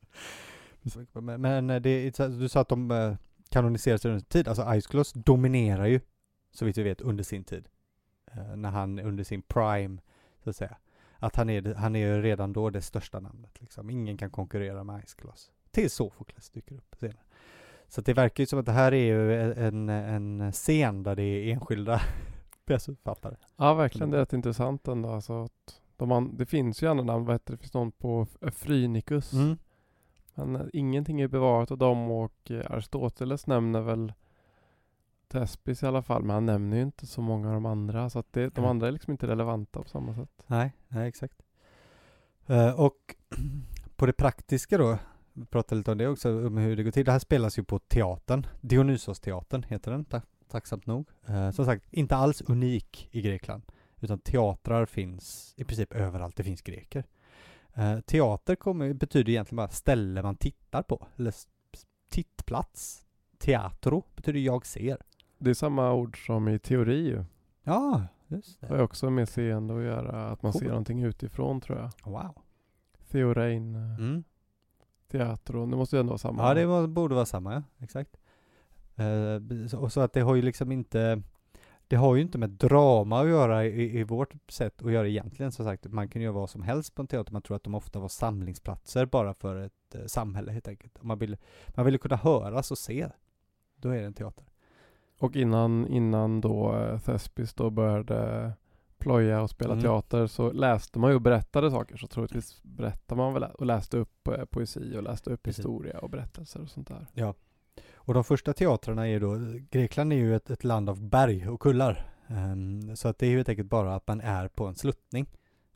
[1.13, 3.15] Men, men eh, det, du sa att de eh,
[3.49, 4.49] kanoniserades under sin tid.
[4.49, 6.01] Alltså Aiskulos dominerar ju,
[6.53, 7.69] så vitt vi vet, under sin tid.
[8.33, 9.99] Eh, När han under sin prime,
[10.45, 10.77] så att säga.
[11.19, 13.91] Att han är, han är ju redan då det största namnet liksom.
[13.91, 15.51] Ingen kan konkurrera med Aiskulos.
[15.71, 17.23] Tills Sofokles dyker upp senare.
[17.89, 21.23] Så det verkar ju som att det här är ju en, en scen där det
[21.23, 22.01] är enskilda
[22.67, 23.37] pjäsförfattare.
[23.57, 25.09] Ja verkligen, det är rätt intressant ändå.
[25.09, 28.27] Alltså att de an- det finns ju andra namn, vad heter det, finns någon på
[28.63, 29.33] Phrynicus.
[29.33, 29.59] Mm.
[30.35, 34.13] Men eh, ingenting är bevarat av dem och eh, Aristoteles nämner väl
[35.29, 38.11] Thespis i alla fall, men han nämner ju inte så många av de andra.
[38.11, 40.43] Så att det, de andra är liksom inte relevanta på samma sätt.
[40.47, 41.43] Nej, nej exakt.
[42.47, 42.97] Eh, och
[43.97, 44.99] på det praktiska då,
[45.33, 47.05] vi pratade lite om det också, om hur det går till.
[47.05, 51.09] Det här spelas ju på teatern, Dionysos-teatern heter den, ta tacksamt nog.
[51.27, 53.63] Eh, som sagt, inte alls unik i Grekland,
[54.01, 57.05] utan teatrar finns i princip överallt det finns greker.
[57.75, 61.35] Eh, teater kommer, betyder egentligen bara ställe man tittar på, eller
[62.11, 63.07] tittplats.
[63.39, 64.99] Teatro betyder jag ser.
[65.39, 67.25] Det är samma ord som i teori ju.
[67.63, 70.61] Ja, just Det har ju också med seende att göra, att man Cool.
[70.61, 71.91] ser någonting utifrån tror jag.
[72.13, 72.39] Wow.
[73.11, 74.25] Theorein, eh, Mm.
[75.11, 76.49] teatro, det måste ju ändå vara samma.
[76.49, 77.63] Ja, det borde vara samma, ja.
[77.79, 78.17] Exakt.
[78.97, 81.23] Eh, och så att det har ju liksom inte
[81.91, 85.53] det har ju inte med drama att göra i, i vårt sätt att göra egentligen.
[85.53, 87.33] Som sagt, man kan ju göra vad som helst på en teater.
[87.33, 91.03] Man tror att de ofta var samlingsplatser bara för ett eh, samhälle helt enkelt.
[91.03, 91.37] Man vill,
[91.69, 93.09] man vill kunna höras och se.
[93.77, 94.45] Då är det en teater.
[95.19, 98.53] Och innan, innan då eh, Thespis då började
[98.99, 99.83] ploja och spela Mm.
[99.83, 101.97] teater så läste man ju och berättade saker.
[101.97, 105.59] Så troligtvis berättade man väl och läste upp eh, poesi och läste upp Precis.
[105.59, 107.07] historia och berättelser och sånt där.
[108.11, 109.39] Och de första teatrarna är ju då,
[109.71, 112.13] Grekland är ju ett, ett land av berg och kullar.
[112.29, 115.27] Um, så att det är ju helt enkelt bara att man är på en sluttning.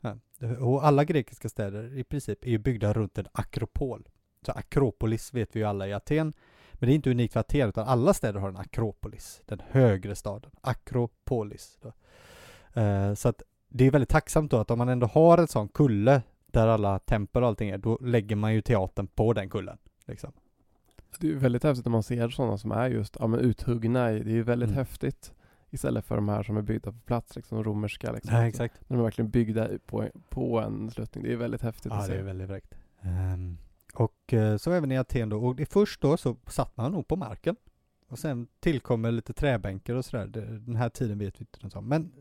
[0.01, 0.15] Ja.
[0.59, 4.07] Och alla grekiska städer i princip är ju byggda runt en akropol.
[4.45, 6.33] Så Akropolis vet vi ju alla i Aten.
[6.73, 9.41] Men det är inte unikt för Aten utan alla städer har en akropolis.
[9.45, 10.51] Den högre staden.
[10.61, 11.77] Akropolis.
[11.81, 11.93] Då.
[12.73, 15.67] Ehm, så att det är väldigt tacksamt då att om man ändå har en sån
[15.67, 19.77] kulle där alla tempel och allting är, då lägger man ju teatern på den kullen.
[20.05, 20.33] Liksom.
[21.19, 24.19] Det är väldigt häftigt när man ser sådana som är just ja, men uthuggna i.
[24.23, 24.77] Det är ju väldigt Mm.
[24.77, 25.33] häftigt.
[25.69, 28.33] Istället för de här som är byggda på plats, liksom romerska liksom.
[28.33, 28.89] Nej, exakt.
[28.89, 31.23] När de är verkligen byggda på, på en sluttning.
[31.23, 32.23] Det är väldigt häftigt Ja, att det är se.
[32.23, 32.73] väldigt fräckt.
[33.01, 33.57] Ehm,
[33.93, 35.45] och eh, så även i Aten då.
[35.45, 37.55] Och det, först då så satt man nog på marken.
[38.09, 40.27] Och sen tillkommer lite träbänkar och sådär.
[40.65, 41.87] Den här tiden vet vi inte något om.
[41.87, 42.11] Men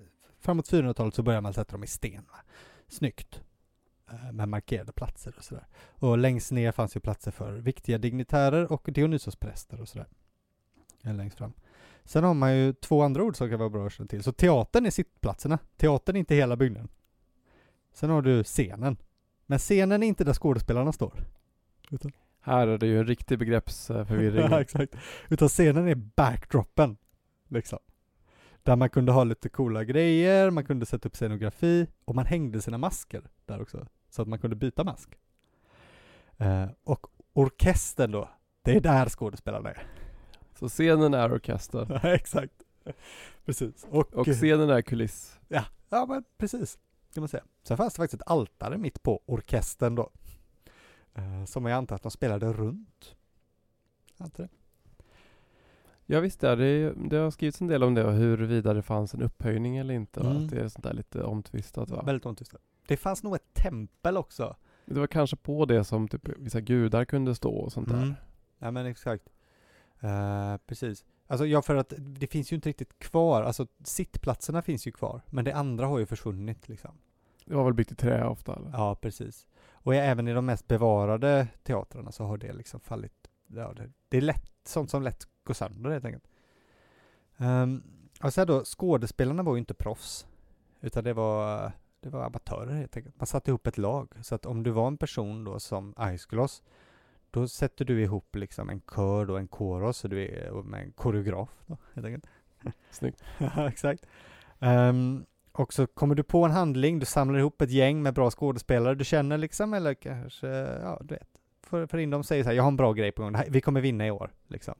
[0.40, 2.24] framåt 400-talet så börjar man sätta dem i sten.
[2.30, 2.38] Va?
[2.88, 3.42] Snyggt.
[4.11, 5.67] Eh, Med markerade platser och sådär.
[5.88, 10.09] Och längst ner fanns ju platser för viktiga dignitärer och Dionysospräster och sådär.
[11.05, 11.53] Eh, Längst fram.
[12.05, 14.23] Sen har man ju två andra ord som kan vara bra att känna till.
[14.23, 15.59] Så teatern är sittplatserna.
[15.77, 16.88] Teatern är inte hela byggnaden.
[17.93, 18.97] Sen har du scenen.
[19.47, 21.27] Men scenen är inte där skådespelarna står.
[21.90, 24.47] Utan, Här är det ju en riktig begreppsförvirring.
[24.51, 24.95] ja, exakt.
[25.29, 26.97] Utan scenen är backdroppen.
[27.49, 27.79] Liksom.
[28.62, 32.62] Där man kunde ha lite coola grejer, man kunde sätta upp scenografi och man hängde
[32.62, 33.87] sina masker där också.
[34.11, 35.18] Så att man kunde byta mask.
[36.38, 38.28] Eh, och orkestern då,
[38.62, 39.87] det är där skådespelarna är.
[40.59, 41.87] Så scenen är orkester.
[42.02, 42.62] Ja, exakt.
[43.44, 43.87] Precis.
[43.90, 45.38] Och, Och scenen är kuliss.
[45.48, 46.78] ja, ja, men precis.
[47.14, 47.44] Kan man säga.
[47.62, 50.11] Sen fanns det faktiskt ett altare mitt på orkestern då.
[51.14, 53.16] Eh, som jag antar att de spelade runt.
[54.18, 54.48] Antar det.
[56.07, 59.14] Ja visst är det, det har skrivits en del om det och huruvida det fanns
[59.14, 60.20] en upphöjning eller inte.
[60.20, 60.37] Mm.
[60.37, 62.02] Att det är sånt där lite omtvistat va?
[62.02, 62.61] Väldigt omtvistat.
[62.87, 64.57] Det fanns nog ett tempel också.
[64.87, 68.03] Det var kanske på det som typ vissa gudar kunde stå och sånt där.
[68.03, 68.14] Mm.
[68.59, 69.29] Ja men exakt.
[70.01, 71.05] Eh, precis.
[71.27, 75.20] Alltså ja för att det finns ju inte riktigt kvar, alltså sittplatserna finns ju kvar,
[75.31, 76.99] men det andra har ju försvunnit liksom.
[77.44, 78.70] Det var väl byggt i trä ofta eller?
[78.70, 79.47] Ja precis.
[79.70, 84.16] Och även i de mest bevarade teatrarna så har det liksom fallit, ja det, det
[84.16, 86.29] är lätt, sånt som lätt går sönder helt enkelt.
[87.37, 87.83] Um,
[88.23, 90.27] och sen då, skådespelarna var ju inte proffs,
[90.81, 91.73] utan det var,
[92.05, 93.14] det var amatörer helt enkelt.
[93.19, 96.62] Man satte ihop ett lag, så att om du var en person då som Aeschylus,
[97.31, 100.83] då sätter du ihop liksom en kör då, en koros, så du är och med
[100.83, 102.27] en koreograf då, helt enkelt.
[102.90, 103.25] Snyggt.
[103.38, 104.07] Ja, exakt.
[104.61, 108.31] Ehm, och så kommer du på en handling, du samlar ihop ett gäng med bra
[108.31, 110.47] skådespelare du känner liksom, eller kanske,
[110.83, 111.29] ja du vet,
[111.62, 113.61] för, för in dem säger så här, jag har en bra grej på gång, vi
[113.61, 114.75] kommer vinna i år, liksom.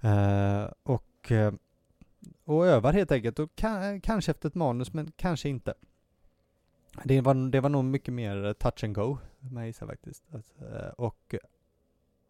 [0.00, 1.52] Eh, och, eh,
[2.44, 5.74] och övar helt enkelt, och kan, kanske efter ett manus, men kanske inte.
[7.02, 9.18] Det var, det var nog mycket mer touch and go,
[9.54, 10.24] jag gissar faktiskt.
[10.34, 10.54] Alltså,
[10.96, 11.34] och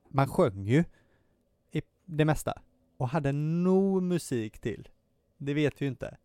[0.09, 0.85] man sjöng ju
[1.71, 2.63] i det mesta,
[2.97, 4.89] och hade nog musik till.
[5.37, 6.17] Det vet vi ju inte.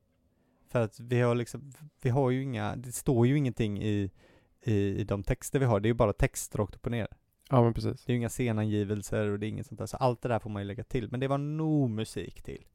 [0.68, 1.72] För att vi har liksom,
[2.02, 4.12] vi har ju inga, det står ju ingenting i,
[4.62, 7.08] i, i de texter vi har, det är ju bara text rakt upp och ner.
[7.50, 8.06] Ja men precis.
[8.06, 10.40] Det är ju inga scenangivelser och det är inget sånt där, så allt det där
[10.40, 11.12] får man ju lägga till.
[11.12, 12.68] Men det var nog musik till.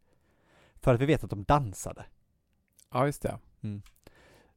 [0.74, 2.04] För att vi vet att de dansade.
[2.90, 3.38] Ja just det.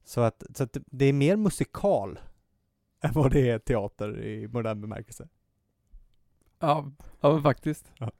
[0.08, 2.20] Så att, så att det- är mer musikal
[3.02, 5.28] än vad det är teater i modern bemärkelse.
[6.60, 6.92] Ja,
[7.22, 7.92] ja men faktiskt.
[7.98, 8.12] Ja.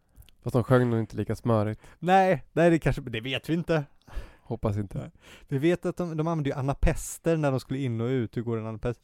[0.42, 1.82] Fast de sjöng nog inte lika smörigt.
[2.00, 3.84] Nej, nej det kanske, det vet vi inte.
[4.40, 4.98] Hoppas inte.
[4.98, 5.12] Nej.
[5.48, 8.38] Vi vet att de, de använde ju anapester när de skulle in och ut.
[8.38, 9.02] Hur går en anapest?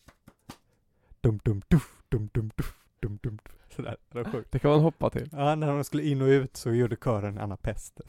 [1.21, 3.55] Dum dum duff, dum dum duff, dum dum duff.
[3.75, 4.43] Sådär, det var.
[4.49, 5.29] Det kan man hoppa till.
[5.31, 8.05] Ja, när de skulle in och ut så gjorde kören anapester.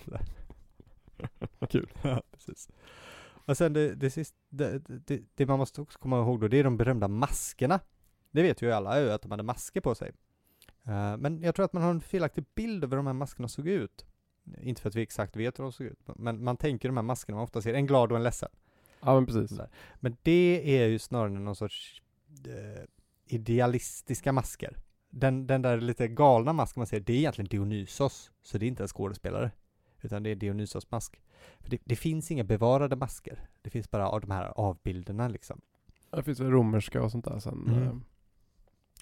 [1.69, 1.89] Kul.
[2.03, 2.69] Ja, precis.
[3.45, 6.59] Och sen det, det, sist, det, det, det man måste också komma ihåg då, det
[6.59, 7.81] är de berömda maskerna.
[8.31, 10.13] Det vet ju alla att de hade masker på sig.
[10.85, 13.49] Eh, men jag tror att man har en felaktig bild över hur de här maskerna
[13.49, 14.07] såg ut.
[14.61, 17.03] Inte för att vi exakt vet hur de såg ut, men man tänker de här
[17.03, 18.49] maskerna man ofta ser, en glad och en ledsen.
[19.01, 19.51] Ja men precis.
[19.51, 19.69] Där.
[19.95, 22.03] Men det är ju snarare någon sorts
[22.47, 22.85] eh,
[23.27, 24.77] idealistiska masker.
[25.11, 28.69] Den, den där lite galna masken man ser, det är egentligen Dionysos, så det är
[28.69, 29.51] inte en skådespelare.
[30.03, 31.21] Utan det är Dionysos mask.
[31.61, 33.49] För det, det finns inga bevarade masker.
[33.63, 35.61] Det finns bara av de här avbilderna liksom.
[36.11, 37.65] Det finns romerska och sånt där sen.
[37.69, 37.83] Mm.
[37.83, 37.95] eh,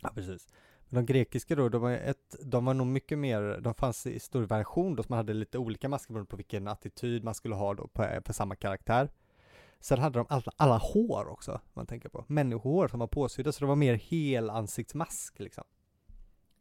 [0.03, 0.49] Ja, precis.
[0.89, 4.21] Men de grekiska då, de var, ett, de var nog mycket mer, de fanns i
[4.21, 7.75] stor variation då, som hade lite olika masker beroende på vilken attityd man skulle ha
[7.75, 9.11] då på, på samma karaktär.
[9.81, 12.25] Sen hade de alla, alla hår också, man tänker på.
[12.27, 15.65] Människohår som var påsydda, så det var mer helansiktsmask liksom.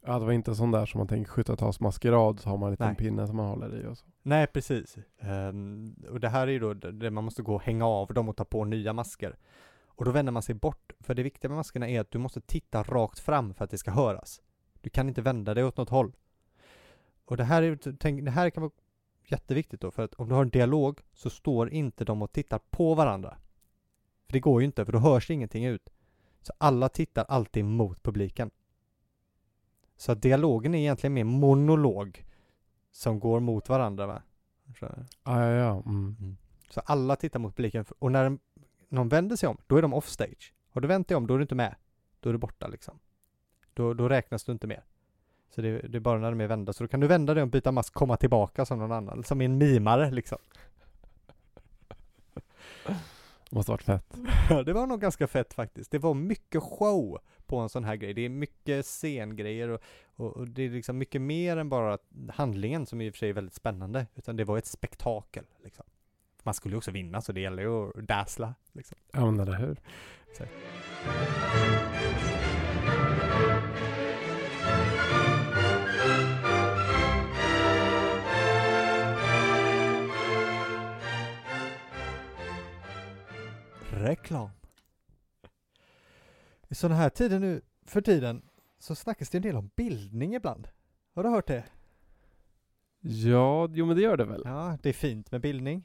[0.06, 2.88] Ja det var inte sån där som man tänker 70-talsmaskerad så har man en liten
[2.88, 2.96] Nej.
[2.96, 4.06] pinne som man håller i och så.
[4.24, 4.98] Nej, precis.
[5.20, 8.30] Ehm, och det här är ju då det man måste gå och hänga av dem
[8.30, 9.38] och ta på nya masker.
[9.86, 12.42] Och då vänder man sig bort, för det viktiga med maskerna är att du måste
[12.42, 14.42] titta rakt fram för att det ska höras.
[14.82, 16.12] Du kan inte vända dig åt något håll.
[17.26, 18.72] Och det här, är, tänk, det här kan vara
[19.28, 22.60] jätteviktigt då, för att om du har en dialog så står inte de och tittar
[22.70, 23.38] på varandra.
[24.26, 25.90] För det går ju inte, för då hörs ingenting ut.
[26.42, 28.52] Så alla tittar alltid mot publiken.
[30.02, 32.26] Så att dialogen är egentligen mer monolog
[32.92, 34.22] som går mot varandra va?
[34.80, 34.86] Så,
[35.24, 35.84] Ja ja ja.
[35.86, 36.38] Mm.
[36.70, 38.38] så alla tittar mot publiken och när
[38.90, 40.54] någon vänder sig om, då är de offstage.
[40.72, 41.76] Har du vänt dig om, då är du inte med.
[42.20, 43.00] Då är du borta liksom.
[43.74, 44.84] Då, då räknas du inte mer.
[45.56, 46.74] Så det, det är bara när de är vända.
[46.74, 49.24] Så då kan du vända dig om, byta mask, komma tillbaka som någon annan.
[49.24, 50.38] Som en mimare liksom.
[53.52, 54.18] Måste varit fett.
[54.66, 55.92] Det var nog ganska fett faktiskt.
[55.92, 58.14] Det var mycket show på en sån här grej.
[58.14, 59.82] Det är mycket scengrejer och,
[60.16, 61.98] och, och det är liksom mycket mer än bara
[62.34, 64.08] handlingen som i och för sig är väldigt spännande.
[64.16, 65.86] Utan det var ett spektakel liksom.
[66.44, 68.98] Man skulle ju också vinna så det gäller ju att dazzla liksom.
[69.12, 69.78] Ja men eller hur.
[84.02, 84.50] Reklam.
[86.68, 88.42] I sådana här tider nu för tiden
[88.80, 90.68] så snackas det en del om bildning ibland.
[91.16, 91.64] Har du hört det?
[93.00, 94.42] Ja, jo men det gör det väl.
[94.46, 95.84] Ja, det är fint med bildning.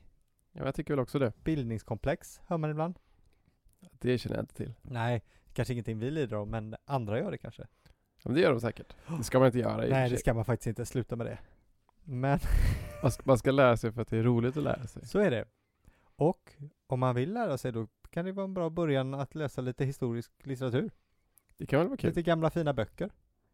[0.52, 1.32] Ja, jag tycker väl också det.
[1.44, 2.98] Bildningskomplex hör man ibland.
[3.92, 4.74] Det känner jag inte till.
[4.82, 7.62] Nej, kanske ingenting vi lider av, men andra gör det kanske.
[7.82, 8.96] Ja, men det gör de säkert.
[9.18, 10.18] Det ska man inte göra i och Nej, det sig.
[10.18, 10.86] ska man faktiskt inte.
[10.86, 11.38] Sluta med det.
[12.04, 12.38] Men
[13.02, 15.06] Man ska, man ska lära sig för att det är roligt att lära sig.
[15.06, 15.44] så är det.
[16.16, 16.52] Och
[16.86, 19.84] om man vill lära sig då kan det vara en bra början att läsa lite
[19.84, 20.90] historisk litteratur.
[21.56, 22.10] Det kan väl vara kul?
[22.10, 23.10] Lite gamla fina böcker.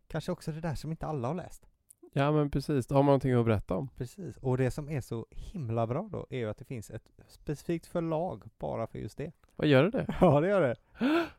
[0.06, 1.66] Kanske också det där som inte alla har läst.
[2.12, 3.88] Ja men precis, då har man någonting att berätta om.
[3.88, 7.10] Precis, och det som är så himla bra då är ju att det finns ett
[7.26, 9.32] specifikt förlag bara för just det.
[9.56, 10.06] Vad gör det?
[10.20, 10.76] Ja, det gör det.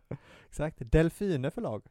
[0.47, 1.85] exakt, Delfine förlag.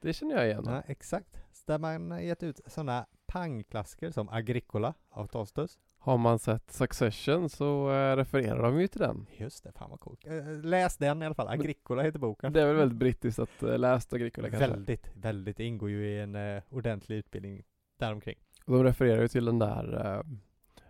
[0.00, 0.64] Det känner jag igen.
[0.66, 1.36] Ja, exakt.
[1.66, 5.78] Där man gett ut sådana pangklassiker som Agricola av Tolstos.
[6.02, 9.26] Har man sett Succession så eh, refererar de ju till den.
[9.36, 10.26] Just det, fan vad coolt.
[10.26, 11.48] Eh, Läs den i alla fall.
[11.48, 12.52] Agricola heter boken.
[12.52, 14.68] Det är väl väldigt brittiskt att läsa Agricola kanske.
[14.68, 15.56] Väldigt, väldigt.
[15.56, 17.62] Det ingår ju i en eh, ordentlig utbildning
[17.98, 18.38] däromkring.
[18.64, 20.16] Och de refererar ju till den där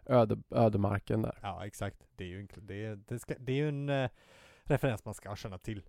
[0.07, 1.39] eh, öde, ödemarken där.
[1.43, 2.07] Ja, exakt.
[2.17, 4.11] Det är ju en, det det ska, det är ju en eh,
[4.63, 5.83] referens man ska känna till.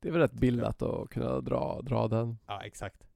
[0.00, 2.38] Det är väl rätt bildat att kunna dra, dra den.
[2.46, 3.06] Ja, exakt.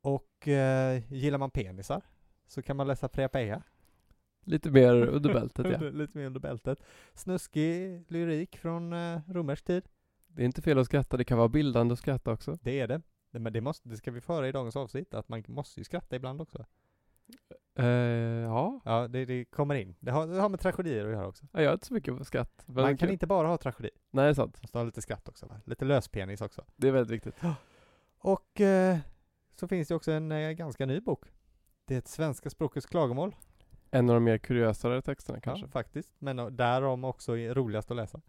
[0.00, 2.02] Och eh, gillar man penisar
[2.46, 3.62] så kan man läsa Preapea.
[4.44, 5.78] Lite mer under bältet ja.
[5.90, 6.82] Lite mer under bältet.
[7.14, 9.82] Snuskig lyrik från eh, romersk tid.
[10.26, 12.58] Det är inte fel att skratta, det kan vara bildande att skratta också.
[12.62, 13.02] Det är det.
[13.30, 15.84] Det- Men det, måste, det ska vi föra i dagens avsnitt, att man måste ju
[15.84, 16.64] skratta ibland också.
[17.78, 18.80] Eh, ja.
[18.84, 19.94] Ja, det, det kommer in.
[20.00, 21.46] Det har, det har med tragedier att göra också.
[21.52, 22.62] jag gör inte så mycket skratt.
[22.66, 23.10] Man kan kul.
[23.10, 23.90] inte bara ha tragedi.
[24.10, 24.54] Nej, det är sant.
[24.56, 25.46] Man måste ha lite skratt också.
[25.46, 25.60] Va?
[25.64, 26.64] Lite löspenis också.
[26.76, 27.42] Det är väldigt viktigt.
[28.18, 28.98] Och eh,
[29.54, 31.24] så finns det också en eh, ganska ny bok.
[31.84, 33.34] Det är ett svenska språkets klagomål.
[33.90, 35.66] En av de mer kuriösare texterna kanske.
[35.66, 36.14] Ja, faktiskt.
[36.18, 38.20] Men eh, därom också roligast att läsa.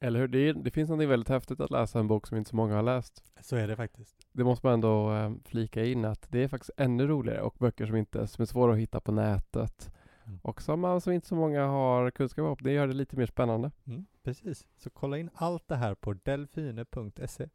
[0.00, 0.28] Eller hur?
[0.28, 2.74] Det, är, det finns något väldigt häftigt att läsa en bok som inte så många
[2.74, 3.24] har läst.
[3.40, 4.26] Så är det faktiskt.
[4.32, 7.86] Det måste man ändå eh, flika in att det är faktiskt ännu roligare och böcker
[7.86, 9.92] som inte som är svåra att hitta på nätet
[10.30, 10.40] Mm.
[10.42, 12.56] och som, som inte så många har kunskap om.
[12.60, 13.70] Det gör det lite mer spännande.
[13.86, 14.66] Mm, precis.
[14.76, 17.48] Så kolla in allt det här på delfine.se.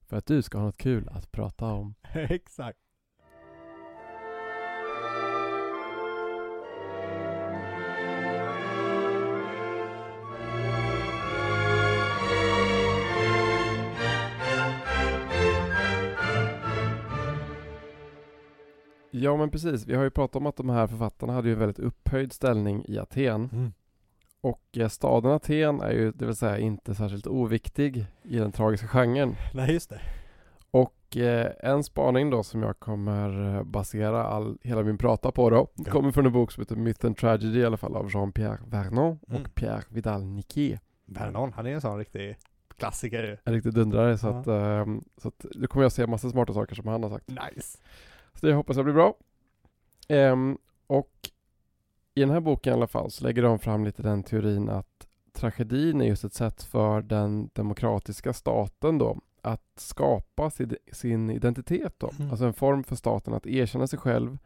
[0.00, 1.94] För att du ska ha något kul att prata om.
[2.12, 2.78] Exakt.
[19.18, 21.58] Ja men precis, vi har ju pratat om att de här författarna hade ju en
[21.60, 23.48] väldigt upphöjd ställning i Aten.
[23.52, 23.72] Mm.
[24.40, 28.86] Och eh, staden Aten är ju, det vill säga inte särskilt oviktig i den tragiska
[28.88, 29.34] genren.
[29.54, 30.00] Nej, just det.
[30.70, 35.50] Och eh, en spaning då som jag kommer eh, basera all, hela min prata på
[35.50, 35.92] då, Ja.
[35.92, 39.18] kommer från en bok som heter Myth and Tragedy i alla fall av Jean-Pierre Vernon
[39.28, 39.42] Mm.
[39.42, 40.78] och Pierre Vidal-Niquet.
[41.06, 42.36] Vernon, han är en sån riktig
[42.76, 43.36] klassiker ju.
[43.44, 44.38] En riktig dundrare så Ja.
[44.40, 47.28] att, ehm, så att nu kommer jag se massa smarta saker som han har sagt.
[47.28, 47.78] Nice.
[48.40, 49.14] Så det hoppas jag blir bra.
[50.08, 51.30] Ehm, och
[52.14, 55.08] i den här boken i alla fall så lägger de fram lite den teorin att
[55.32, 61.94] tragedin är just ett sätt för den demokratiska staten då att skapa sin, sin identitet
[61.98, 62.10] då.
[62.18, 62.30] Mm.
[62.30, 64.38] Alltså en form för staten att erkänna sig själv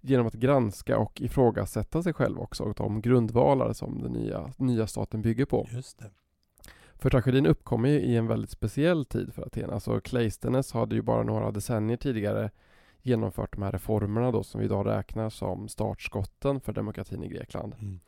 [0.00, 4.86] genom att granska och ifrågasätta sig själv också och de grundvalar som den nya, nya
[4.86, 5.68] staten bygger på.
[5.70, 6.10] Just det.
[6.94, 9.70] För tragedin uppkommer ju i en väldigt speciell tid för Aten.
[9.70, 12.50] Alltså Cleisthenes hade ju bara några decennier tidigare
[13.02, 17.74] genomfört de här reformerna då som vi idag räknar som startskotten för demokratin i Grekland.
[17.80, 18.00] Mm.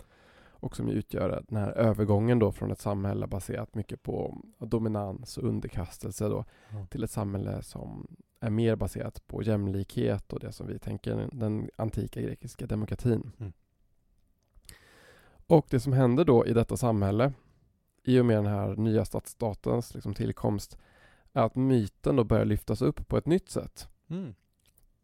[0.63, 5.49] Och som utgör den här övergången då från ett samhälle baserat mycket på dominans och
[5.49, 6.87] underkastelse då Ja.
[6.91, 11.71] till ett samhälle som är mer baserat på jämlikhet och det som vi tänker den
[11.77, 13.33] antika grekiska demokratin.
[13.39, 13.53] Mm.
[15.47, 17.33] Och det som händer då i detta samhälle
[18.05, 20.79] i och med den här nya stadsstatens liksom tillkomst
[21.33, 23.89] är att myten då börjar lyftas upp på ett nytt sätt.
[24.09, 24.35] Mm.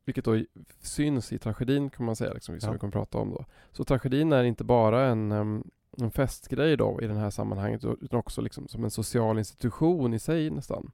[0.09, 0.45] Vilket då
[0.81, 2.73] syns i tragedin kan man säga, liksom, som Ja.
[2.73, 3.45] vi kommer prata om då.
[3.73, 5.33] Så tragedin är inte bara en,
[5.99, 10.19] en festgrej då i det här sammanhanget utan också liksom som en social institution i
[10.19, 10.91] sig nästan.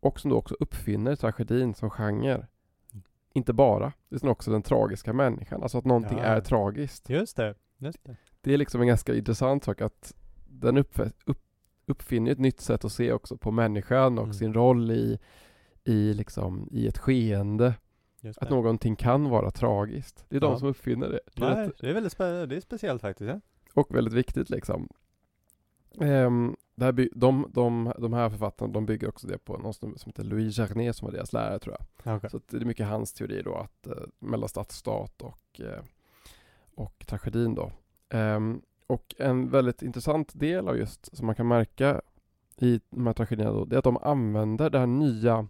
[0.00, 2.34] Och som då också uppfinner tragedin som genre.
[2.34, 3.02] Mm.
[3.32, 5.62] Inte bara, utan också den tragiska människan.
[5.62, 6.24] Alltså att någonting Ja.
[6.24, 7.08] är tragiskt.
[7.10, 7.54] Just det.
[7.78, 8.16] Just det.
[8.40, 10.14] Det är liksom en ganska intressant sak att
[10.46, 11.38] den upp, upp,
[11.86, 14.34] uppfinner ett nytt sätt att se också på människan och Mm.
[14.34, 15.18] sin roll i,
[15.84, 17.74] i, liksom, i ett skeende.
[18.36, 20.24] Att någonting kan vara tragiskt.
[20.28, 20.58] Det är de Ja.
[20.58, 21.20] som uppfinner det.
[21.34, 23.28] Det är Nej, det är väldigt spe- det är speciellt faktiskt.
[23.28, 23.40] Ja?
[23.74, 24.88] Och väldigt viktigt liksom.
[26.74, 29.94] Det här by- de, de, de här författarna de bygger också det på någon som
[30.06, 32.16] heter Louis Jarnet som var deras lärare tror jag.
[32.16, 32.30] Okay.
[32.30, 35.82] Så det är mycket hans teori då att eh, mellan stadsstat och, eh,
[36.74, 37.72] och tragedin då.
[38.08, 42.00] Ehm, och en väldigt intressant del av just som man kan märka
[42.56, 45.48] i de här tragedierna då, det är att de använder det här nya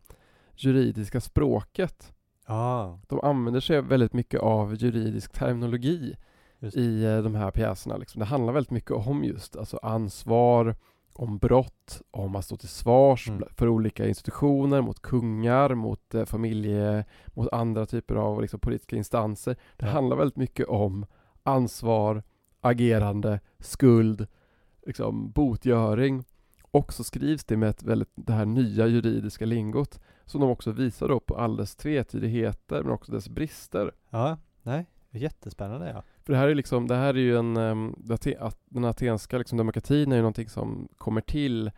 [0.55, 2.13] juridiska språket.
[2.47, 6.17] Ja, De använder sig väldigt mycket av juridisk terminologi
[6.75, 7.97] i eh, de här pjäserna.
[7.97, 8.19] Liksom.
[8.19, 10.77] Det handlar väldigt mycket om just alltså ansvar,
[11.13, 13.43] om brott, om att stå till svars Mm.
[13.57, 19.57] för olika institutioner, mot kungar, mot eh, familje, mot andra typer av liksom, politiska instanser.
[19.77, 19.93] Det Ja.
[19.93, 21.07] handlar väldigt mycket om
[21.43, 22.23] ansvar,
[22.61, 24.27] agerande, skuld,
[24.87, 26.25] liksom, botgöring.
[26.71, 30.71] Och så skrivs det med ett väldigt, det här nya juridiska lingot som de också
[30.73, 33.93] visar då på all dess tvetydigheter men också dess brister.
[34.11, 36.03] ja, nej, jättespännande ja.
[36.25, 37.57] För det här är liksom, det här är ju en,
[38.39, 41.71] att den atenska liksom, demokratin är ju någonting som kommer till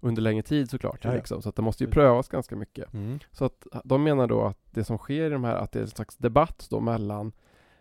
[0.00, 1.04] under längre tid såklart.
[1.04, 1.16] Ja, ja.
[1.16, 2.92] Liksom, så att det måste ju prövas ganska mycket.
[2.94, 3.18] Mm.
[3.32, 5.82] Så att de menar då att det som sker i de här, att det är
[5.82, 7.32] en slags debatt då mellan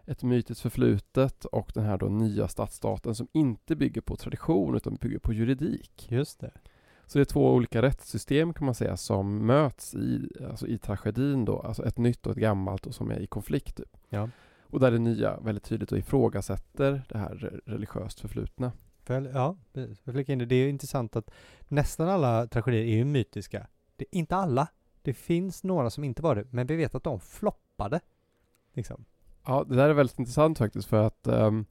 [0.05, 4.95] ett mytiskt förflutet och den här då nya stadsstaten som inte bygger på tradition utan
[4.95, 6.07] bygger på juridik.
[6.09, 6.51] Just det.
[7.07, 11.45] Så det är två olika rättssystem kan man säga som möts i, alltså i tragedin
[11.45, 13.77] då, alltså ett nytt och ett gammalt och som är i konflikt.
[13.77, 13.97] Typ.
[14.09, 14.29] Ja.
[14.61, 18.71] Och där det nya väldigt tydligt och ifrågasätter det här re- religiöst förflutna.
[19.07, 19.57] Väl, ja,
[20.05, 20.45] flika in det.
[20.45, 21.31] Det är intressant att
[21.67, 23.67] nästan alla tragedier är ju mytiska.
[23.95, 24.67] Det, inte alla.
[25.01, 27.99] Det finns några som inte var det, men vi vet att de floppade.
[28.73, 29.05] Liksom.
[29.45, 31.65] Ja, det där är väldigt intressant faktiskt för att ehm,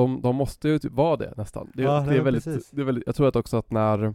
[0.00, 1.70] de, de måste ju typ vara det nästan.
[1.74, 4.14] Det, Ja, det nej, är väldigt, det är väldigt, jag tror att också att när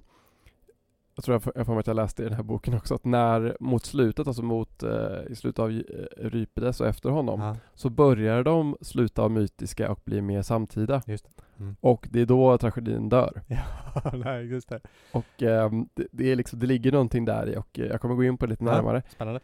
[1.15, 2.95] jag tror jag får jag får mig att jag läste i den här boken också
[2.95, 4.89] att när mot slutet, alltså mot eh,
[5.29, 5.77] i slutet av eh,
[6.25, 11.01] Euripides och efter honom Ja, så börjar de sluta av mytiska och bli mer samtida.
[11.07, 11.43] just det.
[11.59, 11.75] Mm.
[11.81, 13.41] Och det är då tragedin dör.
[13.47, 14.79] Ja, nej, just det.
[15.11, 18.15] Och ehm, det, det, är liksom, det ligger någonting där i och eh, jag kommer
[18.15, 18.71] gå in på det lite Ja.
[18.71, 19.03] närmare.
[19.09, 19.39] Spännande.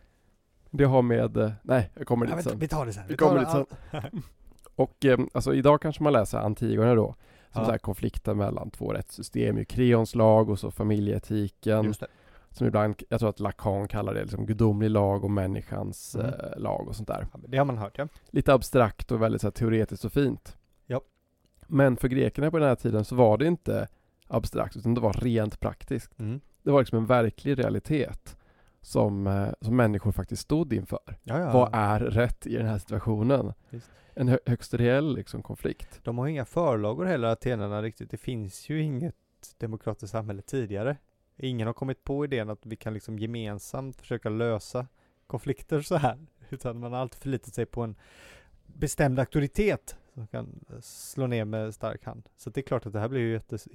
[0.69, 2.59] Det har med, eh, nej jag kommer Ja, dit men, sen.
[2.59, 3.03] vi tar det sen.
[3.07, 3.65] Vi tar kommer dit all-
[4.77, 7.15] Och ehm, alltså idag kanske man läser Antigone då,
[7.53, 7.71] som Ja.
[7.73, 11.93] så konflikten mellan två rättssystem, ju Kreons lag och så familjeetiken.
[12.51, 16.27] Som ibland, jag tror att Lacan kallar det liksom gudomlig lag och människans Mm.
[16.27, 17.27] eh, lag och sånt där.
[17.33, 18.07] Ja, Det har man hört ja.
[18.29, 20.57] Lite abstrakt och väldigt så här, teoretiskt och fint.
[20.85, 21.01] Ja.
[21.67, 23.87] Men för grekerna på den här tiden så var det inte
[24.27, 26.19] abstrakt utan det var rent praktiskt.
[26.19, 26.39] Mm.
[26.63, 28.36] Det var liksom en verklig realitet
[28.87, 30.99] som, eh, som människor faktiskt stod inför.
[31.23, 31.53] Ja, ja.
[31.53, 33.53] Vad är rätt i den här situationen?
[33.69, 33.91] Visst.
[34.13, 35.99] En hö- högst reell liksom, konflikt.
[36.03, 38.11] De har inga förlagor heller, atenarna riktigt.
[38.11, 39.15] Det finns ju inget
[39.57, 40.97] demokratiskt samhälle tidigare.
[41.37, 44.87] Ingen har kommit på idén att vi kan liksom gemensamt försöka lösa
[45.27, 46.17] konflikter så här.
[46.49, 47.95] Utan man har alltid förlitat sig på en
[48.65, 52.29] bestämd auktoritet Som kan slå ner med stark hand.
[52.37, 53.67] Så det är klart att det här blir ju jättes,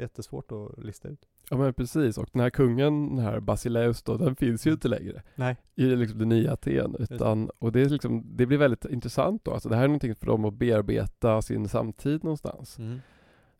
[0.00, 1.28] jättesvårt att lista ut.
[1.50, 4.88] Ja men precis, och den här kungen, den här Basileus då, den finns ju inte
[4.88, 5.56] längre Nej.
[5.74, 6.96] i liksom det nya Aten.
[6.98, 9.52] Utan, och det, är liksom, det blir väldigt intressant då.
[9.52, 12.78] Alltså det här är någonting för dem att bearbeta sin samtid någonstans.
[12.78, 13.00] Mm.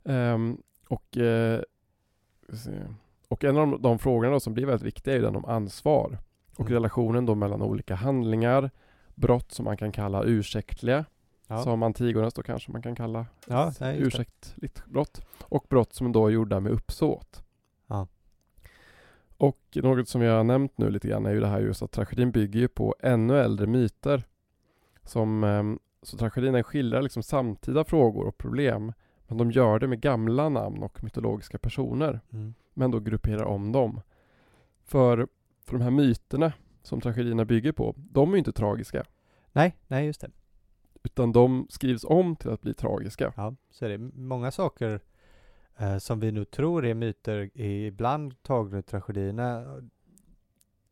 [0.04, 1.16] Ehm, och,
[2.52, 2.70] se.
[3.28, 6.18] och en av de, de frågorna då som blir väldigt viktiga är den om ansvar.
[6.54, 6.72] Och Mm.
[6.72, 8.70] relationen då mellan olika handlingar,
[9.14, 11.04] brott som man kan kalla ursäktliga,
[11.48, 11.62] Ja.
[11.62, 15.26] som Antigonas då kanske man kan kalla Ja, ursäktligt brott.
[15.42, 17.42] Och brott som då är gjorda med uppsåt.
[17.86, 18.06] Ja.
[19.36, 21.92] Och något som jag har nämnt nu lite grann är ju det här just att
[21.92, 24.24] tragedin bygger ju på ännu äldre myter.
[25.02, 28.92] Som, ehm, så tragedin skildrar liksom samtida frågor och problem.
[29.26, 32.20] Men de gör det med gamla namn och mytologiska personer.
[32.30, 32.54] Mm.
[32.74, 34.00] Men då grupperar om dem.
[34.84, 35.28] För,
[35.64, 39.04] för de här myterna som tragedierna bygger på, de är ju inte tragiska.
[39.52, 40.30] Nej, nej just det.
[41.08, 43.32] Utan de skrivs om till att bli tragiska.
[43.36, 43.98] Ja, så är det.
[43.98, 45.00] Många saker
[45.76, 49.64] eh, som vi nu tror är myter är ibland tagna ur tragedierna.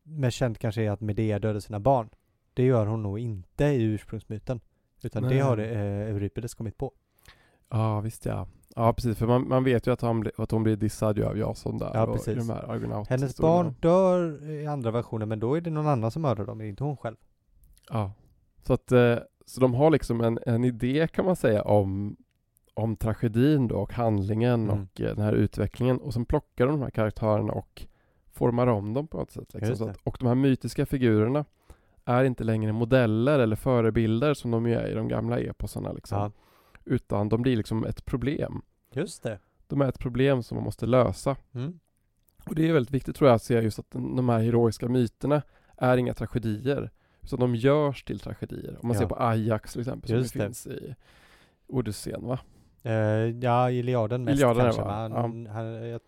[0.03, 2.09] Men känt kanske är att Medea dödade sina barn.
[2.53, 4.59] Det gör hon nog inte i ursprungsmyten.
[5.03, 5.39] Utan det Nej.
[5.39, 6.91] har eh, Euripides kommit på.
[7.69, 8.47] Ja, visst ja.
[8.75, 9.17] Ja, precis.
[9.17, 11.91] För man, man vet ju att, han, att hon blir dissad ju av Jason där.
[11.93, 12.47] Ja, och precis.
[12.47, 16.11] de här Argonaut Hennes barn dör i andra versioner men då är det någon annan
[16.11, 17.15] som mördar dem, inte hon själv.
[17.89, 18.11] Ja.
[18.63, 19.17] Så att, eh,
[19.47, 22.15] så de har liksom en, en idé kan man säga om,
[22.73, 24.81] om tragedin då och handlingen Mm.
[24.83, 25.97] och eh, den här utvecklingen.
[25.97, 27.85] Och sen plockar de de här karaktärerna och
[28.33, 29.53] formar om dem på något sätt.
[29.53, 29.89] Liksom.
[29.89, 31.45] Att, och de här mytiska figurerna
[32.05, 36.17] är inte längre modeller eller förebilder som de är i de gamla eposarna liksom.
[36.19, 36.31] Ja,
[36.85, 38.61] Utan de blir liksom ett problem.
[38.93, 39.39] just det.
[39.67, 41.35] De är ett problem som man måste lösa.
[41.53, 41.79] Mm.
[42.45, 45.41] Och det är väldigt viktigt tror jag att se just att de här heroiska myterna
[45.77, 46.91] är inga tragedier.
[47.27, 48.77] Utan de görs till tragedier.
[48.81, 48.99] Om man Ja.
[48.99, 50.45] ser på Ajax till exempel Just som det.
[50.45, 50.95] finns i
[51.67, 52.39] Odysseen va?
[52.83, 52.93] Eh,
[53.39, 54.81] ja, Iliaden mest Iliaden, kanske.
[54.81, 54.91] va?
[54.91, 56.01] Han, han, jag,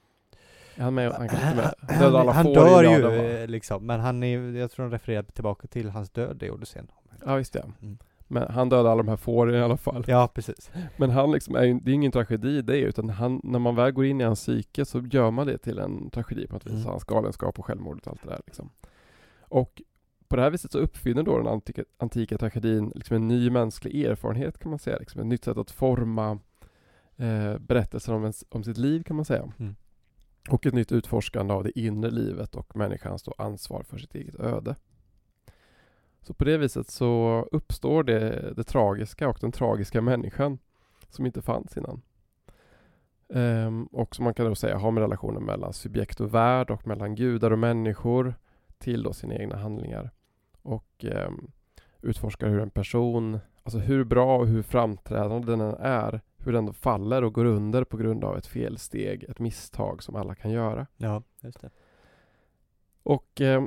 [0.76, 1.12] Är han med?
[1.12, 1.74] Han kanske inte med?
[1.90, 3.24] han, Dödar alla han får i dör ju Iliaden, va?
[3.24, 6.88] eh, liksom, men han är, jag tror de refererar tillbaka till hans död i Odysseen.
[7.26, 7.62] Ja visst ja.
[7.82, 7.98] Mm.
[8.32, 10.04] Men han dödar alla de här fåren i alla fall.
[10.08, 10.72] Ja, precis.
[10.98, 13.92] Men han liksom är ju, det är ingen tragedi det utan han, när man väl
[13.92, 16.74] går in i hans psyke så gör man det till en tragedi på något vis.
[16.74, 16.86] Mm.
[16.86, 18.70] Hans galenskap och självmordet och allt det där liksom.
[19.42, 19.82] Och
[20.30, 24.04] på det här viset så uppfinner då den antika, antika tragedin liksom en ny mänsklig
[24.04, 24.98] erfarenhet kan man säga.
[24.98, 26.40] Liksom ett nytt sätt att forma
[27.18, 29.52] eh, berättelser om, ens, om sitt liv kan man säga.
[29.60, 29.76] Mm.
[30.50, 34.40] Och ett nytt utforskande av det inre livet och människans då ansvar för sitt eget
[34.40, 34.76] öde.
[36.22, 40.60] Så på det viset så uppstår det, det tragiska och den tragiska människan
[41.10, 42.02] som inte fanns innan.
[43.34, 46.88] Ehm, och som man kan då säga har med relationen mellan subjekt och värld och
[46.88, 48.34] mellan gudar och människor
[48.78, 50.12] till då sina egna handlingar.
[50.62, 51.52] Och ehm,
[52.02, 57.24] utforskar hur en person, alltså hur bra och hur framträdande den är, hur den faller
[57.24, 60.88] och går under på grund av ett felsteg, ett misstag som alla kan göra.
[60.98, 61.70] Ja, just det.
[63.04, 63.64] Och eh,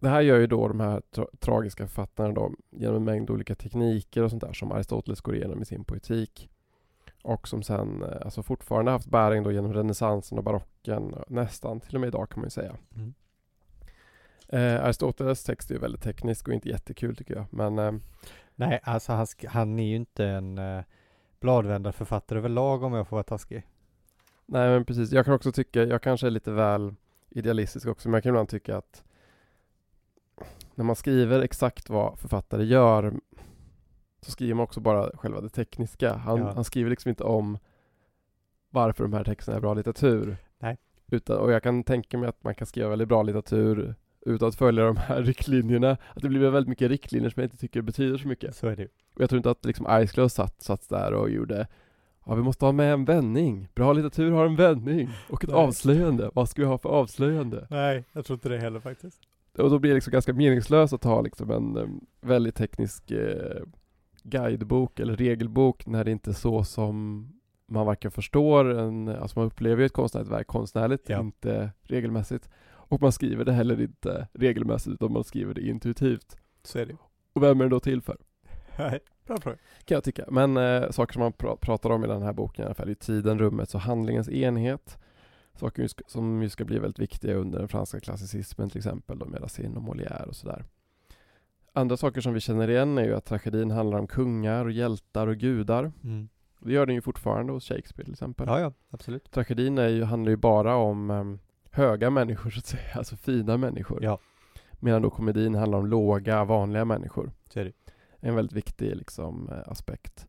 [0.00, 3.54] det här gör ju då de här tra- tragiska författarna då genom en mängd olika
[3.54, 6.48] tekniker och sånt där som Aristoteles går igenom i sin poetik.
[7.22, 11.80] Och som sen eh, alltså fortfarande haft bäring då genom renässansen och barocken, eh, nästan
[11.80, 12.76] till och med idag kan man ju säga.
[12.94, 13.14] Mm.
[14.52, 17.44] Eh, Aristoteles text är ju väldigt teknisk och inte jättekul tycker jag.
[17.50, 17.92] Men eh,
[18.54, 20.82] Nej, alltså han, han är ju inte en uh,
[21.40, 23.66] bladvändarförfattare överlag om jag får vara taskig.
[24.46, 26.94] nej men precis, jag kan också tycka, jag kanske är lite väl
[27.30, 29.04] idealistisk också, men jag kan ibland tycka att
[30.74, 33.14] när man skriver exakt vad författare gör
[34.20, 36.14] så skriver man också bara själva det tekniska.
[36.14, 36.52] Han, Ja.
[36.54, 37.58] han skriver liksom inte om
[38.70, 40.36] varför de här texterna är bra litteratur.
[40.58, 40.78] Nej.
[41.06, 43.94] Utan, och jag kan tänka mig att man kan skriva väldigt bra litteratur
[44.26, 45.90] utan att följa de här riktlinjerna.
[45.90, 48.56] Att det blir väldigt mycket riktlinjer som jag inte tycker betyder så mycket.
[48.56, 48.88] Så är det.
[49.14, 51.66] Och jag tror inte att liksom Icelow satt, satt där och gjorde
[52.26, 55.58] Ja vi måste ha med en vändning, bra litteratur har en vändning och ett Nej.
[55.58, 57.66] avslöjande, vad ska vi ha för avslöjande?
[57.70, 59.20] Nej, jag tror inte det heller faktiskt.
[59.58, 63.62] Och då blir det liksom ganska meningslöst att ha liksom en em, väldigt teknisk eh,
[64.22, 67.26] guidebok eller regelbok när det inte är så som
[67.66, 71.20] man varken förstår, en, alltså man upplever ju ett konstnärligt verk konstnärligt, Ja.
[71.20, 72.50] inte regelmässigt.
[72.92, 76.36] Och man skriver det heller inte regelmässigt utan man skriver det intuitivt.
[76.62, 76.96] Så är det.
[77.32, 78.16] Och vem är det då till för?
[78.78, 79.56] Nej, bra fråga.
[79.84, 80.24] Kan jag tycka.
[80.30, 82.88] Men eh, saker som man pra- pratar om i den här boken i alla fall
[82.88, 84.98] är tiden, rummet och handlingens enhet.
[85.54, 89.42] Saker som ju ska bli väldigt viktiga under den franska klassicismen till exempel då med
[89.42, 90.64] Racine och Molière och sådär.
[91.72, 95.26] Andra saker som vi känner igen är ju att tragedin handlar om kungar och hjältar
[95.26, 95.92] och gudar.
[96.04, 96.28] Mm.
[96.60, 98.46] Det gör den ju fortfarande hos Shakespeare till exempel.
[98.48, 99.30] Ja, ja, absolut.
[99.30, 101.38] Tragedin är ju, handlar ju bara om em,
[101.72, 104.04] höga människor så att säga, alltså fina människor.
[104.04, 104.18] Ja.
[104.80, 107.72] Medan då komedin handlar om låga, vanliga människor Så är det.
[108.20, 110.26] en väldigt viktig liksom, eh, aspekt.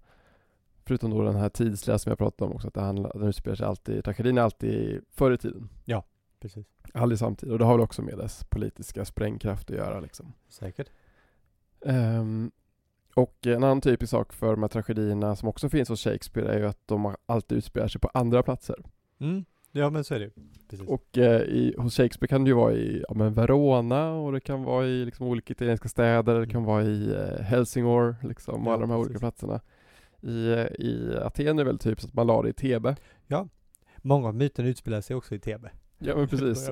[0.85, 3.55] Förutom då den här tidsliga som jag pratade om också, att det handlar, den utspelar
[3.55, 5.69] sig alltid, tragedin är alltid förr i tiden.
[6.39, 6.65] Precis.
[6.93, 7.53] Aldrig samtidigt.
[7.53, 10.33] Och det har väl också med dess politiska sprängkraft att göra liksom.
[10.49, 10.89] Säkert.
[11.85, 12.51] Ehm,
[13.15, 16.59] och en annan typisk sak för de här tragedierna som också finns hos Shakespeare är
[16.59, 18.75] ju att de alltid utspelar sig på andra platser.
[19.19, 19.45] Mm.
[19.75, 20.29] Ja men så är det.
[20.69, 20.87] Precis.
[20.87, 24.39] Och eh, i, hos Shakespeare kan det ju vara i ja, men Verona och det
[24.39, 26.67] kan vara i liksom, olika italienska städer, det kan Mm.
[26.67, 29.19] vara i eh, Helsingor liksom, och Ja, alla de här olika precis.
[29.21, 29.61] platserna.
[30.21, 32.95] I, eh, I Aten är väl typ så att man la det i Thebe.
[34.05, 35.71] Många av myterna utspelar sig också i Thebe.
[35.99, 36.69] Ja men precis.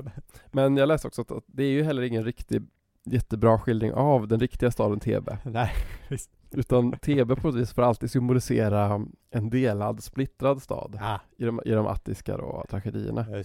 [0.52, 2.62] Men jag läste också att, att det är ju heller ingen riktig
[3.04, 5.38] jättebra skildring av den riktiga staden Thebe.
[5.44, 5.70] Nej,
[6.54, 11.60] Utan Thebe på något vis får alltid symbolisera en delad, splittrad stad ah, i de,
[11.64, 13.26] i de attiska då, tragedierna.
[13.30, 13.42] ja.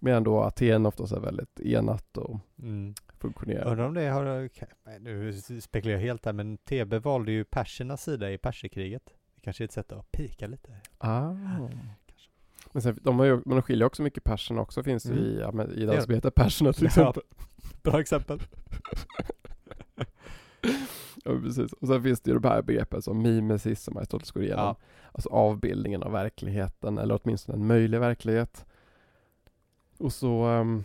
[0.00, 2.94] Medan då Aten oftast är väldigt enat och Mm.
[3.20, 3.70] funktionerar.
[3.70, 4.48] Undrar om det har,
[5.00, 9.02] nu spekulerar jag helt här, men Thebe valde ju persernas sida i perserkriget.
[9.34, 10.68] Det kanske är ett sätt att pika lite.
[10.98, 11.32] Ah.
[12.72, 15.24] Men sen, de har ju, men de skiljer också mycket perserna också finns det Mm.
[15.24, 17.22] i, ja, men i den som heter perserna till exempel.
[17.82, 18.40] Bra exempel.
[21.24, 21.72] Ja precis.
[21.72, 24.64] Och sen finns det ju de här begreppen som mimesis som Aristoteles går igenom.
[24.64, 24.76] Ja.
[25.12, 28.66] Alltså avbildningen av verkligheten eller åtminstone en möjlig verklighet.
[29.98, 30.84] Och så ehm,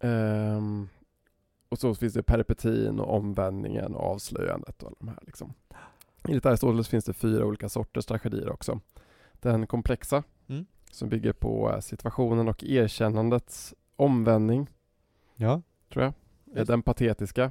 [0.00, 0.88] ehm,
[1.68, 5.52] och så finns det peripetin och omvändningen och avslöjandet och alla de här liksom.
[6.28, 8.80] Enligt Aristoteles finns det fyra olika sorters tragedier också.
[9.32, 10.66] Den komplexa Mm.
[10.90, 14.66] som bygger på eh, situationen och erkännandets omvändning,
[15.34, 15.62] Ja.
[15.92, 16.12] tror jag.
[16.56, 16.66] Just.
[16.68, 17.50] Den patetiska,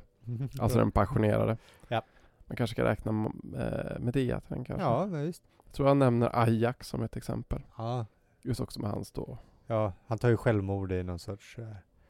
[0.60, 1.58] alltså den passionerade.
[1.88, 2.02] Ja.
[2.46, 4.86] Man kanske kan räkna med det den kanske.
[4.88, 5.44] Ja, visst.
[5.66, 7.62] Jag tror han nämner Ajax som ett exempel.
[7.78, 8.06] Ja.
[8.42, 11.68] Just också med hans då ja, han tar ju självmord i någon sorts, eh,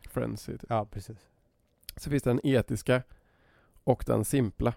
[0.10, 0.52] frenzy.
[0.52, 0.66] Typ.
[0.70, 1.18] ja precis.
[1.96, 3.04] Så finns det den etiska
[3.84, 4.74] och den simpla.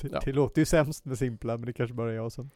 [0.00, 0.20] Det, Ja.
[0.24, 2.50] det låter ju sämst med simpla, men det kanske bara är jag som...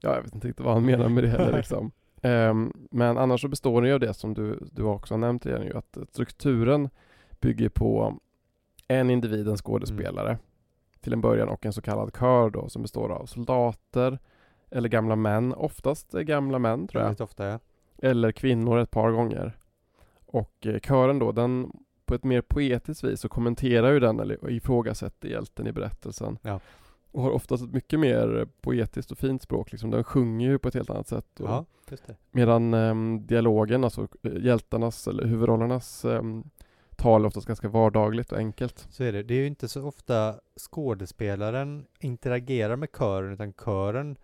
[0.00, 1.90] Ja, jag vet inte riktigt vad han menar med det heller liksom.
[2.22, 5.62] Ehm, men annars så består det av det som du, du också har nämnt redan
[5.62, 6.88] ju, att strukturen
[7.40, 8.18] bygger på
[8.88, 10.38] en individ, en skådespelare,
[11.00, 14.18] till en början och en så kallad kör då som består av soldater
[14.70, 17.58] eller gamla män, oftast gamla män tror jag, ofta ja.
[17.98, 19.58] eller kvinnor ett par gånger.
[20.26, 21.72] Och eh, kören då, den
[22.04, 26.38] på ett mer poetiskt vis så kommenterar ju den eller ifrågasätter hjälten i berättelsen.
[26.42, 26.60] Ja.
[27.10, 29.90] Och har oftast ett mycket mer eh, poetiskt och fint språk liksom.
[29.90, 31.40] Den sjunger ju på ett helt annat sätt.
[31.40, 31.64] Och Ja.
[32.30, 36.50] Medan ehm, dialogen, alltså eh, hjältarnas eller huvudrollernas um,
[36.96, 38.86] tal oftast ganska vardagligt och enkelt.
[38.90, 39.22] Så är det.
[39.22, 44.16] Det är ju inte så ofta skådespelaren interagerar med kören, utan kören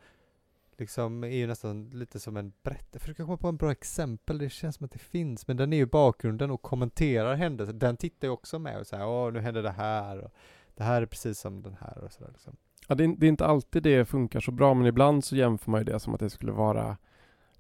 [0.81, 2.89] liksom är ju nästan lite som en berättare.
[2.93, 5.73] Jag försöker komma på en bra exempel, det känns som att det finns, men den
[5.73, 7.73] är ju bakgrunden och kommenterar händelser.
[7.73, 10.31] Den tittar ju också med och säger åh nu händer det här och
[10.75, 12.57] det här är precis som den här och sådär liksom.
[12.89, 15.71] Ja, det, är, det är inte alltid det funkar så bra men ibland så jämför
[15.71, 16.97] man ju det som att det skulle vara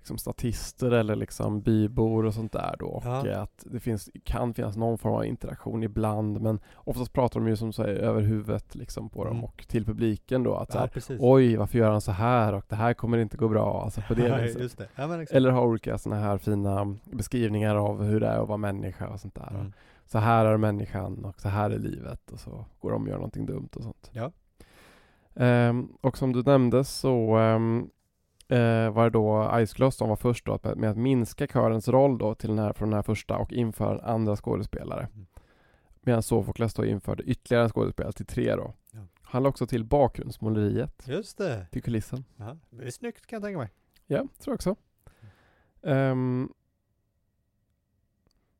[0.00, 3.40] liksom statister eller liksom bybor och sånt där då och Ja.
[3.40, 7.56] att det finns, kan finnas någon form av interaktion ibland men oftast pratar de ju
[7.56, 9.44] som säger över huvudet liksom på dem Mm.
[9.44, 12.76] och till publiken då att Ja, här, oj varför gör han så här och det
[12.76, 14.62] här kommer inte gå bra alltså på det Ja, viset.
[14.62, 14.88] Just det.
[14.94, 15.24] Ja.
[15.30, 19.20] Eller ha olika sådana här fina beskrivningar av hur det är att vara människa och
[19.20, 19.50] sånt där.
[19.54, 19.72] Mm.
[20.06, 23.16] Så här är människan och så här är livet och så går de och gör
[23.16, 24.10] någonting dumt och sånt.
[25.34, 27.88] Ehm, och som du nämnde så ehm,
[28.50, 32.34] eh, var det då Icegloss som var först då med att minska körens roll då
[32.34, 35.08] till den här, från den här första och införa en andra skådespelare.
[35.14, 35.26] Mm.
[36.00, 38.74] Medan Sofokles då införde ytterligare en skådespelare till tre då.
[38.90, 39.00] Ja.
[39.22, 41.66] Han la också till bakgrundsmåleriet Just det.
[41.70, 42.24] till kulissen.
[42.36, 42.56] Ja.
[42.70, 43.68] Det är snyggt kan jag tänka mig.
[44.06, 44.76] Ja, tror jag också.
[45.82, 46.52] Ehm,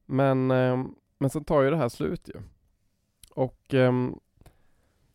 [0.07, 2.41] men, ehm, men sen tar ju det här slut ju.
[3.35, 4.19] Och ehm,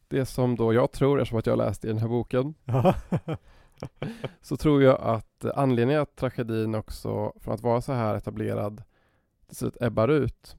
[0.08, 2.54] det som då jag tror, eftersom att jag läste i den här boken.
[4.42, 8.84] så tror jag att anledningen att tragedin också, från att vara så här etablerad,
[9.48, 10.58] till slut ebbar ut.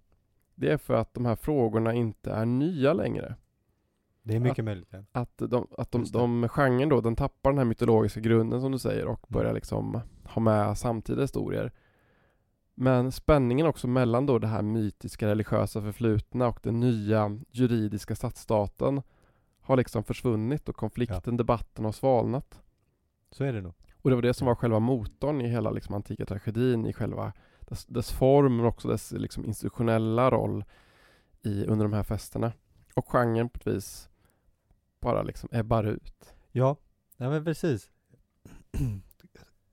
[0.55, 3.35] Det är för att de här frågorna inte är nya längre.
[4.23, 4.89] Det är mycket möjligt.
[4.91, 5.05] Ja.
[5.13, 8.79] Att de, att de, de genren då, den tappar den här mytologiska grunden som du
[8.79, 9.55] säger och börjar Mm.
[9.55, 11.73] liksom ha med samtida historier.
[12.75, 19.03] Men spänningen också mellan då det här mytiska religiösa förflutna och den nya juridiska stadsstaten
[19.61, 22.63] har liksom försvunnit och konflikten, debatten har svalnat.
[23.31, 23.75] Så är det nog.
[24.03, 27.33] Och det var det som var själva motorn i hela liksom antika tragedin, i själva
[27.61, 30.65] dess, dess form men också dess liksom institutionella roll
[31.43, 32.53] i, under de här festerna.
[32.95, 34.09] Och genren på ett vis
[35.01, 36.35] bara liksom ebbar ut.
[36.53, 36.77] Ja,
[37.17, 37.91] nej men precis.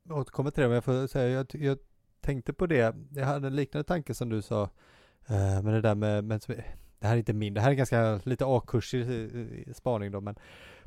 [0.04, 1.78] Jag återkommer till det, men jag får säga, jag, jag
[2.22, 4.64] tänkte på det, jag hade en liknande tanke som du sa,
[5.28, 6.40] eh, men det där med, men,
[7.00, 10.36] det här är inte min, det här är ganska lite A-kursig spaning då, men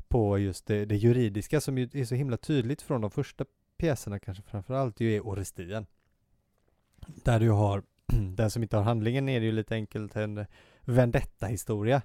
[0.09, 3.45] på just det, det juridiska som ju är så himla tydligt från de första
[3.77, 5.85] pjäserna kanske framförallt ju är Orestien.
[7.07, 7.83] Där du har,
[8.35, 10.45] den som inte har handlingen är det ju lite enkelt en
[10.81, 12.01] vendetta-historia.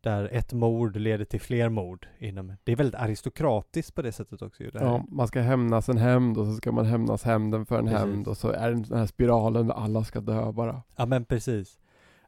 [0.00, 4.42] Där ett mord leder till fler mord inom, det är väldigt aristokratiskt på det sättet
[4.42, 4.70] också ju.
[4.70, 4.86] Det här.
[4.86, 7.98] Ja, man ska hämnas en hämnd och så ska man hämnas hämnden för en Precis.
[7.98, 10.82] hämnd och så är det den här spiralen där alla ska dö bara.
[10.96, 11.78] Ja men precis.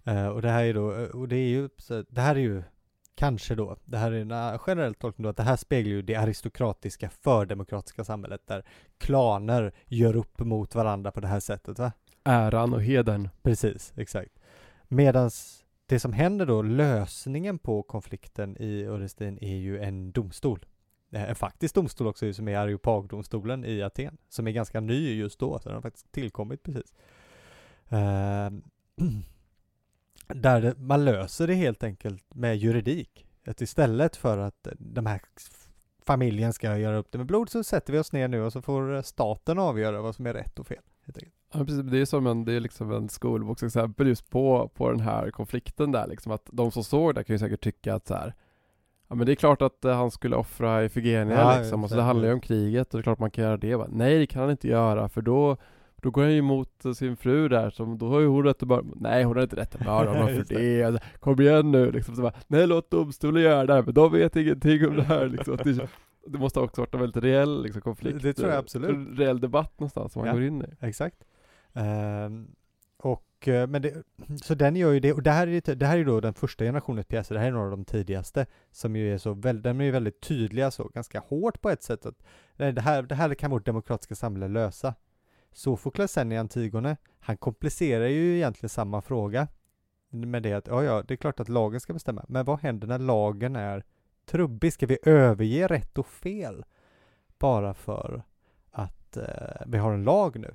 [0.04, 1.68] Eh, och det här är då, eh, och det är ju,
[2.08, 2.62] det här är ju
[3.16, 6.02] kanske då, det här är en uh, generell tolkning då, att det här speglar ju
[6.02, 8.64] det aristokratiska fördemokratiska samhället där
[8.98, 11.92] klaner gör upp mot varandra på det här sättet va?
[12.24, 13.28] Äran och hedern.
[13.42, 14.32] Precis, exakt.
[14.88, 20.66] Medans det som händer då, lösningen på konflikten i Orestin är ju en domstol.
[21.12, 25.38] Eh, En faktisk domstol också som är Areopagdomstolen i Aten, som är ganska ny just
[25.38, 26.94] då, så den har faktiskt tillkommit precis.
[27.88, 28.50] Eh,
[30.26, 33.26] där det, man löser det helt enkelt med juridik.
[33.46, 35.20] Att istället för att de här
[36.06, 38.62] familjen ska göra upp det med blod så sätter vi oss ner nu och så
[38.62, 40.82] får staten avgöra vad som är rätt och fel.
[41.52, 41.82] Ja, precis.
[41.82, 45.92] Det är som en, det är liksom en skolboksexempel just på, på den här konflikten
[45.92, 48.34] där liksom att de som såg det kan ju säkert tycka att så här,
[49.08, 51.96] Ja men det är klart att eh, han skulle offra Ifigenia Ja, liksom, och så
[51.96, 53.76] det handlar ju om kriget och det är klart man kan göra det.
[53.76, 55.56] Bara, Nej det kan han inte göra för då
[56.02, 58.68] då går han ju emot sin fru där, som då har ju hon rätt att
[58.68, 62.16] bara, nej hon har inte rätt att mörda honom för det, kom igen nu liksom.
[62.16, 65.26] Så bara, nej låt domstolen göra det här, för de vet ingenting om det här
[65.36, 65.56] liksom.
[65.64, 65.88] Det,
[66.26, 68.22] det måste också varit en väldigt reell liksom, konflikt.
[68.22, 68.90] Det tror jag eh, absolut.
[68.90, 70.32] En reell debatt någonstans som man Ja.
[70.34, 70.86] går in i.
[70.86, 71.24] Exakt.
[71.74, 72.46] Ehm,
[72.98, 73.94] och, eh, men det,
[74.42, 76.64] så den gör ju det, och det här är, det här är då den första
[76.64, 79.84] generationens pjäser, det här är några av de tidigaste, som ju är så de är
[79.84, 82.22] ju väldigt tydliga så, ganska hårt på ett sätt att
[82.56, 84.94] nej, det här, det här kan vårt demokratiska samhälle lösa.
[85.56, 89.48] Sofokles sen i Antigone, han komplicerar ju egentligen samma fråga.
[90.10, 92.88] Med det att, ja ja, det är klart att lagen ska bestämma, men vad händer
[92.88, 93.84] när lagen är
[94.26, 94.72] trubbig?
[94.72, 96.64] Ska vi överge rätt och fel?
[97.38, 98.22] Bara för
[98.70, 100.54] att eh, vi har en lag nu?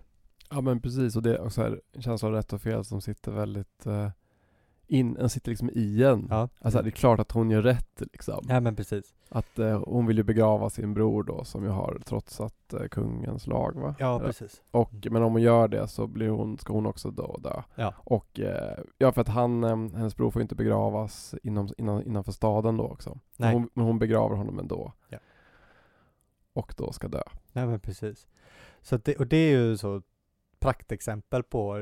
[0.49, 3.01] Ja men precis, och det är också här, en känsla av rätt och fel som
[3.01, 4.09] sitter väldigt eh,
[4.91, 6.27] in, den sitter liksom i en.
[6.29, 6.49] Ja.
[6.61, 8.45] Alltså det är klart att hon gör rätt liksom.
[8.49, 9.13] Ja men precis.
[9.29, 13.47] Att eh, hon vill ju begrava sin bror då som ju har trotsat eh, kungens
[13.47, 13.95] lag va?
[13.99, 14.61] Ja Eller- precis.
[14.71, 17.61] Och, men om hon gör det så blir hon, ska hon också då dö.
[17.75, 17.93] Ja.
[17.97, 22.31] Och eh, ja för att han, eh, hennes bror får inte begravas inom, innan, innanför
[22.31, 23.19] staden då också.
[23.37, 23.53] Nej.
[23.53, 24.93] Hon, men hon begraver honom ändå.
[25.09, 25.17] Ja.
[26.53, 27.23] Och då ska dö.
[27.53, 28.27] Nej men precis.
[28.81, 30.01] Så det, och det är ju så
[30.59, 31.77] praktexempel på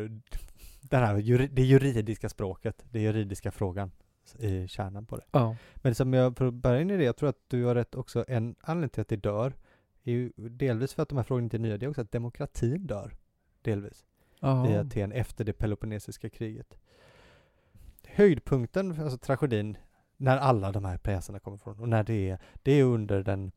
[0.81, 3.91] den här, det juridiska språket, det juridiska frågan
[4.39, 5.25] i kärnan på det.
[5.31, 5.55] Ja.
[5.75, 7.95] Men som jag, för att börja in i det, jag tror att du har rätt
[7.95, 9.53] också, en anledning till att det dör
[10.03, 12.11] är ju delvis för att de här frågorna inte är nya, det är också att
[12.11, 13.15] demokratin dör.
[13.61, 14.05] Delvis.
[14.41, 16.77] i Aten efter det Peloponnesiska kriget.
[18.07, 19.77] Höjdpunkten, alltså tragedin,
[20.17, 23.51] när alla de här pjäserna kommer från och när det är, det är under den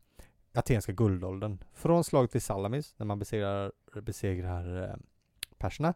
[0.53, 1.57] atenska guldåldern.
[1.73, 3.71] Från slaget vid Salamis, när man besegrar,
[4.01, 4.95] besegrar eh,
[5.57, 5.93] perserna,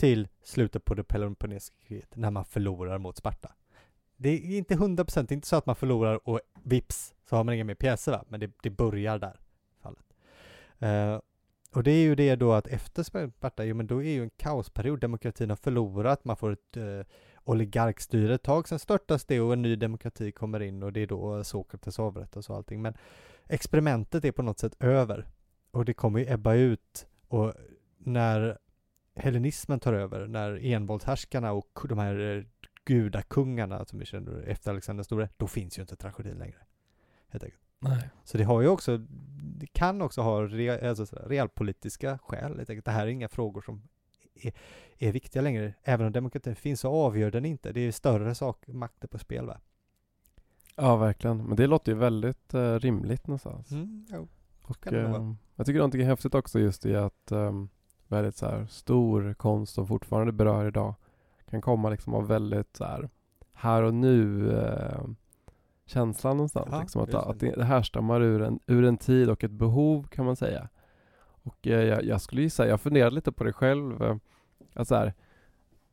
[0.00, 3.52] till slutet på det Peloponnesiska kriget, när man förlorar mot Sparta.
[4.16, 7.44] Det är inte 100%, det är inte så att man förlorar och vips så har
[7.44, 9.40] man inga mer pjäser va, men det, det börjar där.
[9.82, 10.04] Fallet.
[10.82, 11.20] Uh,
[11.72, 14.30] och det är ju det då att efter Sparta, jo men då är ju en
[14.30, 17.02] kaosperiod, demokratin har förlorat, man får ett uh,
[17.44, 21.06] oligarkstyre ett tag, sen störtas det och en ny demokrati kommer in och det är
[21.06, 22.82] då Sokrates avrättas och allting.
[22.82, 22.94] Men
[23.48, 25.26] experimentet är på något sätt över
[25.70, 27.54] och det kommer ju ebba ut och
[27.98, 28.58] när
[29.20, 32.44] hellenismen tar över, när envåldshärskarna och de här eh,
[32.84, 36.58] gudakungarna som vi känner efter Alexander den store, då finns ju inte tragedin längre.
[37.28, 37.62] Helt enkelt.
[37.78, 38.10] Nej.
[38.24, 38.98] Så det har ju också,
[39.58, 42.54] det kan också ha re, alltså sådär, realpolitiska skäl.
[42.58, 43.82] Jag tänker, det här är inga frågor som
[44.34, 44.52] är,
[44.98, 45.74] är viktiga längre.
[45.82, 47.72] Även om demokratin finns så avgör den inte.
[47.72, 49.60] Det är större sak, makter på spel va?
[50.76, 53.70] Ja verkligen, men det låter ju väldigt eh, rimligt någonstans.
[53.70, 54.28] Mm, jo.
[54.62, 57.68] Och, eh, jag tycker någonting är häftigt också just i att um,
[58.10, 60.94] väldigt så här, stor konst som fortfarande berör idag
[61.50, 63.08] kan komma liksom av väldigt så här,
[63.52, 65.04] här och nu eh,
[65.86, 66.68] känslan någonstans.
[66.72, 70.02] Ja, liksom, att, att det, det härstammar ur en, ur en tid och ett behov
[70.02, 70.68] kan man säga.
[71.42, 74.16] Och eh, jag, jag skulle säga, jag funderade lite på det själv, eh,
[74.74, 75.14] att så här,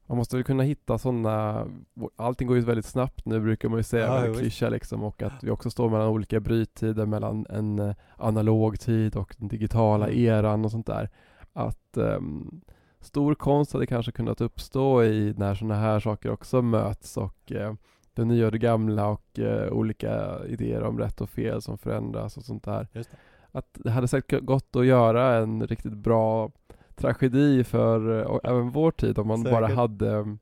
[0.06, 1.68] man måste väl kunna hitta sådana,
[2.16, 5.44] allting går ju väldigt snabbt nu brukar man ju säga, Ja, klyscha liksom och att
[5.44, 10.20] vi också står mellan olika bryttider mellan en eh, analog tid och den digitala Mm.
[10.20, 11.10] eran och sånt där.
[11.58, 12.62] Att ehm,
[13.00, 17.74] stor konst hade kanske kunnat uppstå i när sådana här saker också möts och eh,
[18.14, 22.38] det nya och det gamla och eh, olika idéer om rätt och fel som förändras
[22.38, 22.88] och sånt där.
[22.94, 23.10] Det.
[23.52, 26.52] Att det hade säkert gått att göra en riktigt bra
[26.96, 29.76] tragedi för och även vår tid om man bara Säkert.
[29.76, 30.40] hade um,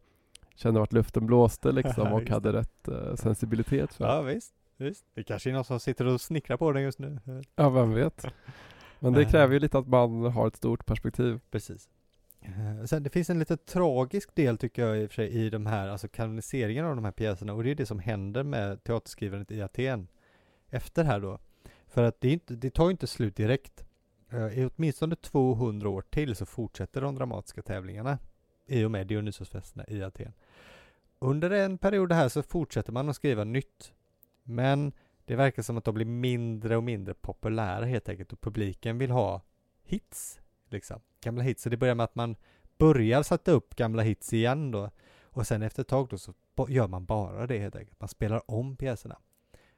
[0.55, 4.05] kände vart luften blåste liksom och hade rätt sensibilitet för.
[4.05, 4.53] Ja visst.
[4.77, 5.05] visst.
[5.13, 7.19] Det kanske är någon som sitter och snickrar på den just nu.
[7.55, 8.25] Ja, vem vet.
[9.05, 9.29] Men det Eh.
[9.31, 11.39] kräver ju lite att man har ett stort perspektiv.
[11.51, 11.89] Precis.
[12.41, 15.49] Eh, Sen det finns en lite tragisk del tycker jag i och för sig i
[15.49, 18.83] de här, alltså kanoniseringen av de här pjäserna och det är det som händer med
[18.83, 20.07] teaterskrivandet i Aten
[20.69, 21.39] efter här då.
[21.87, 23.85] För att det, inte, det tar ju inte slut direkt.
[24.31, 28.17] Eh, I åtminstone 200 år till så fortsätter de dramatiska tävlingarna
[28.67, 30.33] i och med Dionysosfesterna i Aten.
[31.19, 33.93] Under en period här så fortsätter man att skriva nytt.
[34.43, 34.91] Men
[35.25, 39.11] det verkar som att de blir mindre och mindre populära helt enkelt och publiken vill
[39.11, 39.41] ha
[39.83, 40.99] hits liksom.
[41.21, 41.63] Gamla hits.
[41.63, 42.35] Så det börjar med att man
[42.77, 44.91] börjar sätta upp gamla hits igen då.
[45.23, 46.33] Och sen efter ett tag då så
[46.69, 47.99] gör man bara det helt enkelt.
[47.99, 49.17] Man spelar om pjäserna.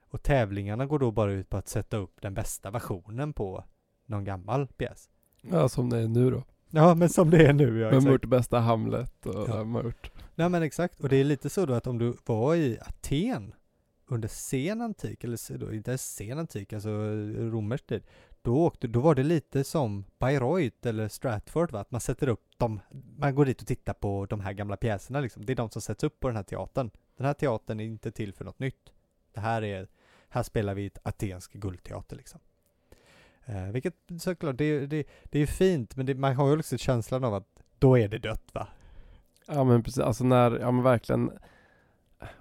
[0.10, 3.64] Och tävlingarna går då bara ut på att sätta upp den bästa versionen på
[4.06, 5.10] någon gammal pjäs.
[5.42, 6.44] Ja, som det är nu då.
[6.70, 9.58] Ja, men som det är nu, ja Vem har gjort bästa Hamlet och Ja.
[9.58, 10.12] vem har gjort...
[10.36, 13.54] Nej men exakt, och det är lite så då att om du var i Aten
[14.08, 18.04] under sen antik, eller inte sen antik, alltså romersk tid,
[18.42, 22.58] då, åkte, då var det lite som Bayreuth eller Stratford va, att man sätter upp
[22.58, 22.80] dem,
[23.18, 25.82] man går dit och tittar på de här gamla pjäserna liksom, det är de som
[25.82, 26.92] sätts upp på den här teatern.
[27.18, 28.92] Den här teatern är inte till för något nytt.
[29.34, 29.88] Det här är,
[30.30, 32.40] här spelar vi ett atensk guldteater liksom.
[33.46, 36.78] Eh, vilket såklart, det, det, det är ju fint, men det, man har ju också
[36.78, 38.68] känslan av att då är det dött va?
[39.48, 41.32] Ja men precis, alltså när, ja men verkligen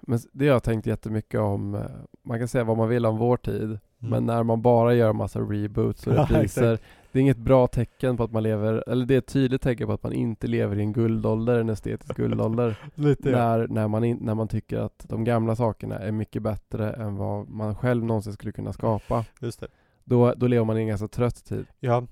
[0.01, 1.81] men det har jag tänkt jättemycket om eh,
[2.23, 5.39] Man kan säga vad man vill om vår tid Men när man bara gör massa
[5.39, 6.79] reboots och Ja, repriser
[7.11, 9.87] Det är inget bra tecken på att man lever Eller det är ett tydligt tecken
[9.87, 13.37] på att man inte lever i en guldålder, en estetisk guldålder Lite ja.
[13.37, 17.15] när, när, man in, när man tycker att de gamla sakerna är mycket bättre än
[17.15, 19.67] vad man själv någonsin skulle kunna skapa Just det.
[20.03, 22.07] Då, då lever man i en ganska trött tid Ja,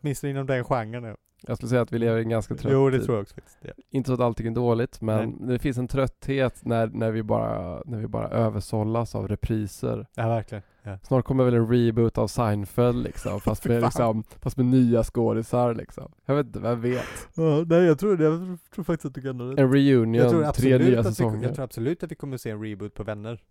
[0.00, 1.16] åtminstone inom den genren.
[1.46, 1.50] Ja.
[1.50, 3.22] Jag skulle säga att vi lever i en ganska trött Jo, det tid tror jag
[3.22, 3.58] också faktiskt.
[3.62, 3.72] Ja.
[3.90, 7.82] Inte så att allting är dåligt men det finns en trötthet när, när, vi bara,
[7.84, 10.62] när vi bara översållas av repriser ja, verkligen.
[10.82, 10.98] Ja.
[11.02, 15.74] Snart kommer väl en reboot av Seinfeld liksom fast med, liksom, fast med nya skådisar
[15.74, 17.28] liksom Jag vet inte, vem vet?
[17.34, 17.64] ja.
[17.66, 19.58] Nej, jag tror, jag tror faktiskt att du kan ha rätt.
[19.58, 22.50] En reunion, tre nya att vi, säsonger jag tror absolut att vi kommer att se
[22.50, 23.42] en reboot på Vänner.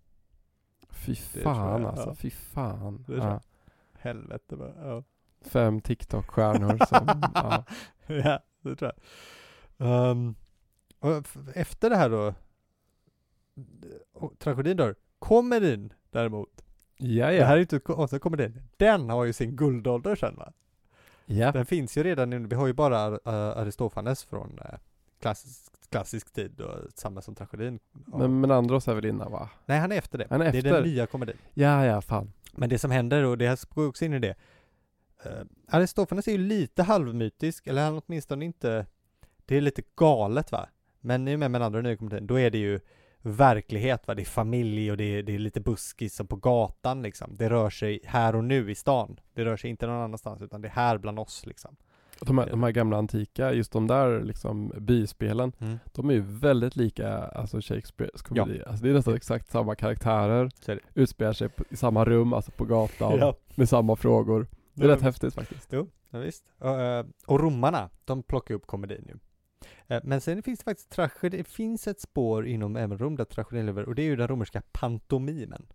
[0.90, 2.14] Fy fan jag, alltså, ja.
[2.14, 3.40] fy fan ja.
[3.98, 4.72] Helvete bara.
[4.84, 5.02] Ja.
[5.44, 7.64] Fem TikTok-stjärnor som, ja.
[8.06, 10.10] ja, det tror jag.
[10.10, 10.34] Ehm,
[11.00, 12.34] och efter det här då,
[14.38, 16.64] tragedin dör, komedin däremot.
[16.96, 17.44] Ja, Det ja.
[17.44, 18.62] här är inte konstigt, komedin.
[18.76, 20.52] Den har ju sin guldålder sen va?
[21.26, 21.52] ja.
[21.52, 23.18] Den finns ju redan nu, vi har ju bara uh,
[23.58, 24.78] Aristofanes från uh,
[25.20, 27.78] klassisk, klassisk tid och samma som tragedin.
[27.92, 29.50] Men, men Andros är väl innan va?
[29.66, 30.26] Nej, han är efter det.
[30.30, 30.72] Han är Det är efter.
[30.72, 31.36] den nya komedin.
[31.54, 32.32] Ja, ja, fan.
[32.52, 34.34] Men det som händer, och det här går också in i det.
[35.26, 38.86] Uh, Aristofanes är ju lite halvmytisk, eller han åtminstone inte,
[39.46, 40.68] det är lite galet va?
[41.00, 42.80] Men i och med den andra komedin, då är det ju
[43.22, 44.14] verklighet va?
[44.14, 47.34] Det är familj och det är, det är lite buskis som på gatan liksom.
[47.38, 49.20] Det rör sig här och nu i stan.
[49.34, 51.76] Det rör sig inte någon annanstans, utan det är här bland oss liksom.
[52.20, 55.52] De här, de här gamla antika, just de där liksom byspelen
[55.92, 58.62] De är ju väldigt lika alltså Shakespeares komedi.
[58.66, 60.50] Alltså det är nästan exakt samma karaktärer.
[60.94, 63.18] Utspelar sig på, i samma rum, alltså på gatan.
[63.18, 63.36] Ja.
[63.54, 64.46] Med samma frågor.
[64.74, 65.68] Det är rätt häftigt faktiskt.
[65.72, 66.44] Jo, ja, visst.
[66.58, 69.18] Och, eh, och romarna, de plockar upp komedin ju.
[69.96, 73.24] Eh, Men sen finns det faktiskt tragedi, det finns ett spår inom även Rom där
[73.24, 75.66] tragedin lever och det är ju den romerska pantomimen.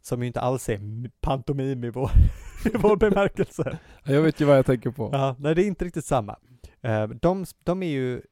[0.00, 2.10] Som ju inte alls är pantomim i vår,
[2.74, 3.78] i vår bemärkelse.
[4.04, 5.10] Ja, Jag vet ju vad jag tänker på.
[5.12, 6.38] Ja, nej det är inte riktigt samma.
[6.80, 8.22] Eh, De, de är ju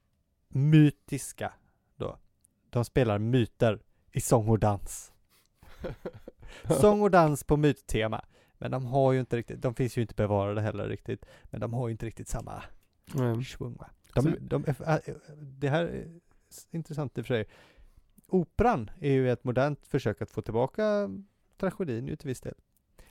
[0.49, 1.53] mytiska
[1.97, 2.19] då.
[2.71, 3.79] De spelar myter
[4.13, 5.13] i sång och dans.
[6.81, 8.25] Sång och dans på myttema.
[8.61, 11.25] Men de har ju inte riktigt, de finns ju inte bevarade heller riktigt.
[11.45, 12.63] Men de har ju inte riktigt samma
[13.15, 13.43] Mm.
[13.43, 13.91] svung va.
[14.15, 16.09] De, de, är- äh, det här är
[16.71, 17.45] intressant i och för sig.
[18.29, 21.11] Operan är ju ett modernt försök att få tillbaka
[21.57, 22.55] tragedin ju till viss del.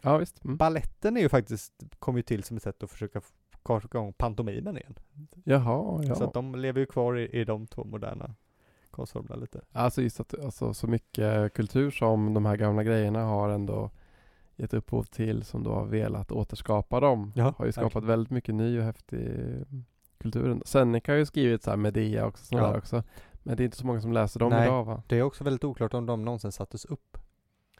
[0.01, 0.43] Ja visst.
[0.45, 0.57] Mm.
[0.57, 4.77] Balletten är ju faktiskt, kom ju till som ett sätt att försöka få igång pantomimen
[4.77, 4.95] igen.
[5.43, 6.15] Jaha, ja.
[6.15, 8.35] Så att de lever ju kvar i, i de två moderna
[8.91, 9.61] konstformerna lite.
[9.71, 13.91] Alltså just att alltså, så mycket kultur som de här gamla grejerna har ändå
[14.59, 17.31] gett upphov till som då har velat återskapa dem.
[17.35, 18.07] Ja, har ju skapat verkligen.
[18.07, 19.29] väldigt mycket ny och häftig
[20.17, 20.61] kultur.
[20.65, 22.71] Seneca har ju skrivit så här Medea också, sådana Ja.
[22.71, 23.03] där också.
[23.43, 24.67] Men det är inte så många som läser dem Nej.
[24.67, 25.03] idag va?
[25.07, 27.17] Det är också väldigt oklart om de någonsin sattes upp.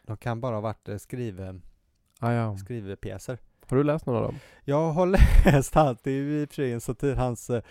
[0.03, 1.59] De kan bara ha varit eh, skrive,
[2.19, 2.57] Ah, ja.
[2.57, 3.37] skrivepjäser.
[3.67, 4.35] Har du läst några av dem?
[4.63, 5.05] Jag har
[5.45, 7.63] läst hans, det är ju i och för sig en satir, hans eh,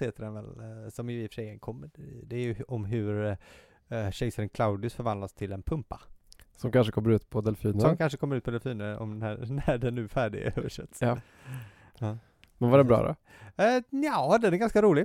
[0.00, 0.44] heter den väl,
[0.84, 2.22] eh, som ju i och för sig är en komedi.
[2.26, 3.36] Det är ju om hur
[3.88, 6.00] eh, kejsaren Claudius förvandlas till en pumpa.
[6.56, 7.80] Som kanske kommer ut på Delfiner?
[7.80, 9.36] Som kanske kommer ut på Delfiner om när,
[9.66, 11.02] när den nu är färdig översätts.
[11.02, 11.18] Ja.
[11.98, 12.18] Ja.
[12.58, 13.14] Men var det bra då?
[13.64, 15.04] Eh, ja, den är ganska rolig.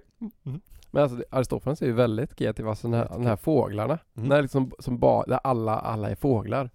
[0.91, 3.99] Men alltså Aristofanes är ju väldigt kreativ, alltså den här, den här fåglarna.
[4.17, 4.29] Mm.
[4.29, 6.69] När liksom, som ba, där alla, alla är fåglar.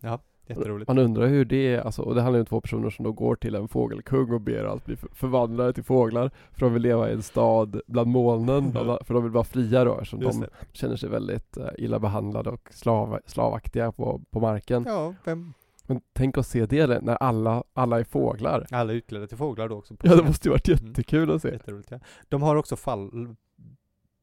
[0.46, 0.88] Jätteroligt.
[0.88, 3.12] Man undrar hur det är, alltså, och det handlar ju om två personer som då
[3.12, 6.30] går till en fågelkung och ber allt bli för- förvandlade till fåglar.
[6.52, 9.84] För de vill leva i en stad bland molnen, bland för de vill vara fria
[9.84, 10.50] då eftersom Just de det.
[10.72, 14.84] känner sig väldigt eh, illa behandlade och slav, slavaktiga på, på marken.
[14.86, 15.52] Ja, vem?
[15.88, 18.66] Men tänk att se det när alla, alla är fåglar.
[18.70, 19.94] Alla är utklädda till fåglar då också.
[20.02, 20.86] Ja det måste ju varit Mm.
[20.86, 21.48] jättekul att se.
[21.52, 21.98] Jätteroligt ja.
[22.28, 23.34] De har också fall,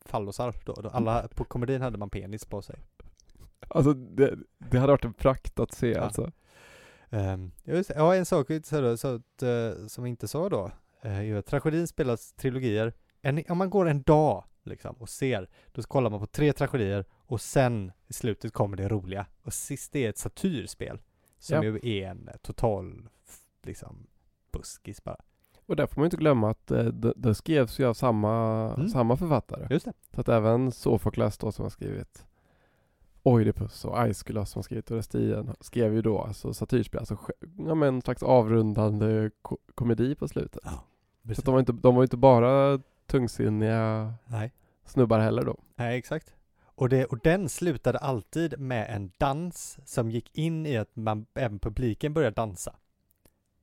[0.05, 0.89] fallosar då.
[0.93, 2.75] Alla, på komedin hade man penis på sig.
[3.67, 6.01] Alltså det, det hade varit en prakt att se Ja.
[6.01, 6.31] alltså.
[7.09, 7.95] Um, just, det.
[7.97, 10.71] ja, en sak så, så att, eh, som vi inte sa då,
[11.05, 12.93] uh, tragedin spelas trilogier.
[13.21, 17.05] En, om man går en dag liksom och ser, då kollar man på tre tragedier
[17.11, 19.25] och sen i slutet kommer det roliga.
[19.43, 21.01] Och sist är ett satyrspel.
[21.39, 21.63] Som Ja.
[21.63, 23.09] ju är en eh, total,
[23.63, 24.07] liksom,
[24.51, 25.17] buskis bara.
[25.65, 28.33] Och där får man ju inte glömma att eh, det, det skrevs ju av samma,
[28.73, 28.89] Mm.
[28.89, 29.67] samma författare.
[29.69, 29.93] Just det.
[30.15, 32.25] Så att även Sofokles då som har skrivit
[33.23, 37.17] Oidipus och Aeschylus som skrivit Orestien skrev ju då alltså satyrspel, alltså
[37.57, 40.63] ja, men en slags avrundande ko- komedi på slutet.
[40.63, 44.51] Så att de var inte, de var inte bara tungsinniga Nej.
[44.85, 45.57] snubbar heller då.
[45.75, 46.33] Nej, exakt.
[46.75, 51.25] Och, det, och den slutade alltid med en dans som gick in i att man,
[51.33, 52.75] även publiken började dansa.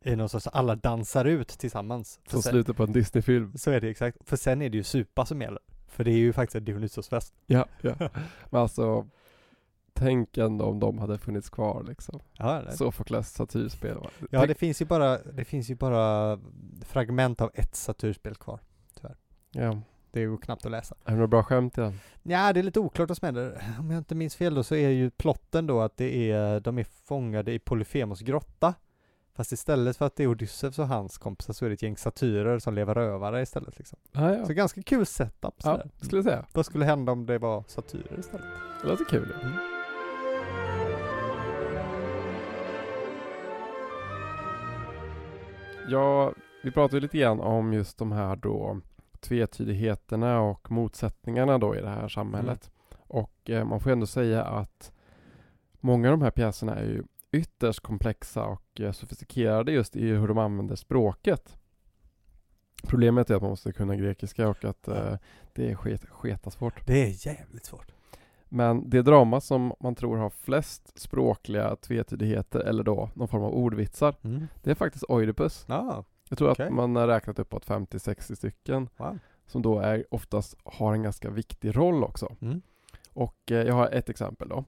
[0.04, 2.20] I någon sorts, alla dansar ut tillsammans.
[2.28, 3.52] Som sen, slutet på en Disney-film.
[3.56, 4.18] så är det exakt.
[4.28, 5.60] För sen är det ju supa som gäller.
[5.88, 7.34] För det är ju faktiskt en Dionysusfest.
[7.46, 7.94] Ja, ja.
[8.50, 9.06] Men alltså
[10.00, 12.20] Tänk ändå om de hade funnits kvar liksom.
[12.32, 13.94] Ja, det, Sofokles satyrspel.
[13.98, 14.10] va?
[14.20, 16.38] ja Tänk- det finns ju bara, det finns ju bara
[16.84, 18.60] fragment av ett satyrspel kvar.
[19.52, 19.80] ja.
[20.12, 20.94] Det är ju knappt att läsa.
[21.04, 22.00] Är det några bra skämt i den?
[22.22, 23.62] Ja, det är lite oklart vad som händer.
[23.78, 26.78] Om jag inte minns fel då så är ju plotten då att det är, de
[26.78, 28.74] är fångade i Polyfemos grotta.
[29.34, 31.96] Fast istället för att det är Odysseus och hans kompisar så är det ett gäng
[31.96, 33.98] satyrer som lever rövare istället liksom.
[34.12, 35.62] Ah, ja, Så ganska kul setup ja.
[35.62, 35.90] sådär.
[36.00, 36.46] skulle jag säga.
[36.52, 38.46] Vad skulle hända om det var satyrer istället?
[38.82, 39.32] Det låter kul.
[39.42, 39.52] Mm.
[45.90, 46.32] Ja,
[46.62, 48.80] vi pratade lite grann om just de här då
[49.20, 52.70] tvetydigheterna och motsättningarna då i det här samhället.
[53.06, 54.92] Och eh, man får ändå säga att
[55.80, 60.28] många av de här pjäserna är ju ytterst komplexa och eh, sofistikerade just i hur
[60.28, 61.56] de använder språket.
[62.82, 65.14] Problemet är att man måste kunna grekiska och att eh,
[65.54, 66.86] det är sket, sketasvårt.
[66.86, 67.92] Det är jävligt svårt.
[68.52, 73.54] Men det drama som man tror har flest språkliga tvetydigheter eller då någon form av
[73.54, 74.46] ordvitsar, Mm.
[74.62, 75.64] det är faktiskt Oidipus.
[75.68, 76.66] Ja, Jag tror Okej.
[76.66, 79.18] att man har räknat uppåt 50-60 stycken wow.
[79.46, 82.36] som då är oftast har en ganska viktig roll också.
[82.40, 82.62] Mm.
[83.12, 84.64] Och eh, jag har ett exempel då.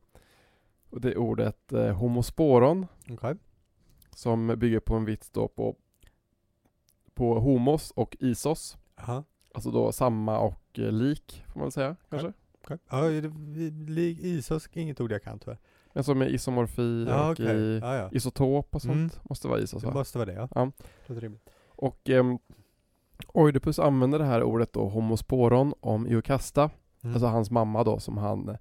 [0.91, 3.35] Och det är ordet eh, homosporon Okej.
[4.11, 5.77] som bygger på en vits då på,
[7.15, 8.77] på homos och isos.
[8.97, 9.25] Jaha.
[9.55, 12.33] Alltså då samma och eh, lik får man väl säga kanske.
[12.65, 12.79] Okej.
[12.91, 15.59] Ja, är det, isos, inget ord jag kan tyvärr.
[15.93, 17.57] Men som är isomorfi Ja, och okej.
[17.57, 18.09] i Ja, ja.
[18.13, 18.95] isotop och sånt.
[18.95, 19.11] Mm.
[19.23, 19.95] Måste vara isos Det va?
[19.95, 20.49] måste vara det ja.
[20.55, 20.71] Ja.
[21.07, 21.49] Rimligt.
[21.67, 22.39] Och ehm,
[23.27, 26.71] Oidipus använder det här ordet då homosporon om Iokasta.
[27.03, 27.15] Mm.
[27.15, 28.57] Alltså hans mamma då som han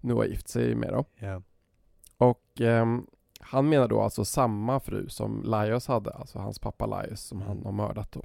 [0.00, 1.04] nu har gift sig med då.
[1.18, 1.42] Ja.
[2.16, 3.06] Och ehm,
[3.40, 7.50] han menar då alltså samma fru som Laios hade, alltså hans pappa Laios som han
[7.52, 7.64] Mm.
[7.64, 8.22] har mördat då.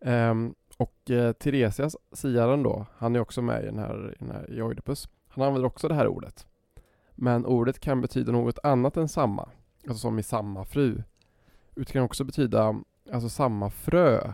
[0.00, 4.30] Ehm, och eh, Tiresias, siaren då, han är också med i den här, i den
[4.30, 5.08] här i Oidipus.
[5.28, 6.46] Han använder också det här ordet.
[7.14, 9.48] Men ordet kan betyda något annat än samma,
[9.82, 11.02] alltså som i samma fru.
[11.74, 12.74] Det kan också betyda
[13.12, 14.32] alltså samma frö,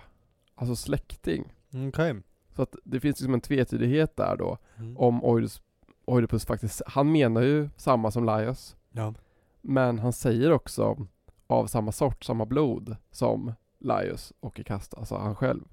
[0.54, 1.52] alltså släkting.
[1.88, 2.14] Okej.
[2.56, 4.96] Så att det finns liksom en tvetydighet där då Mm.
[4.96, 5.62] om Oidipus,
[6.04, 8.76] Oidipus faktiskt, han menar ju samma som Laios.
[8.90, 9.14] Ja.
[9.60, 11.06] Men han säger också
[11.46, 15.64] av samma sort, samma blod som Laios och Ikasta, alltså han själv.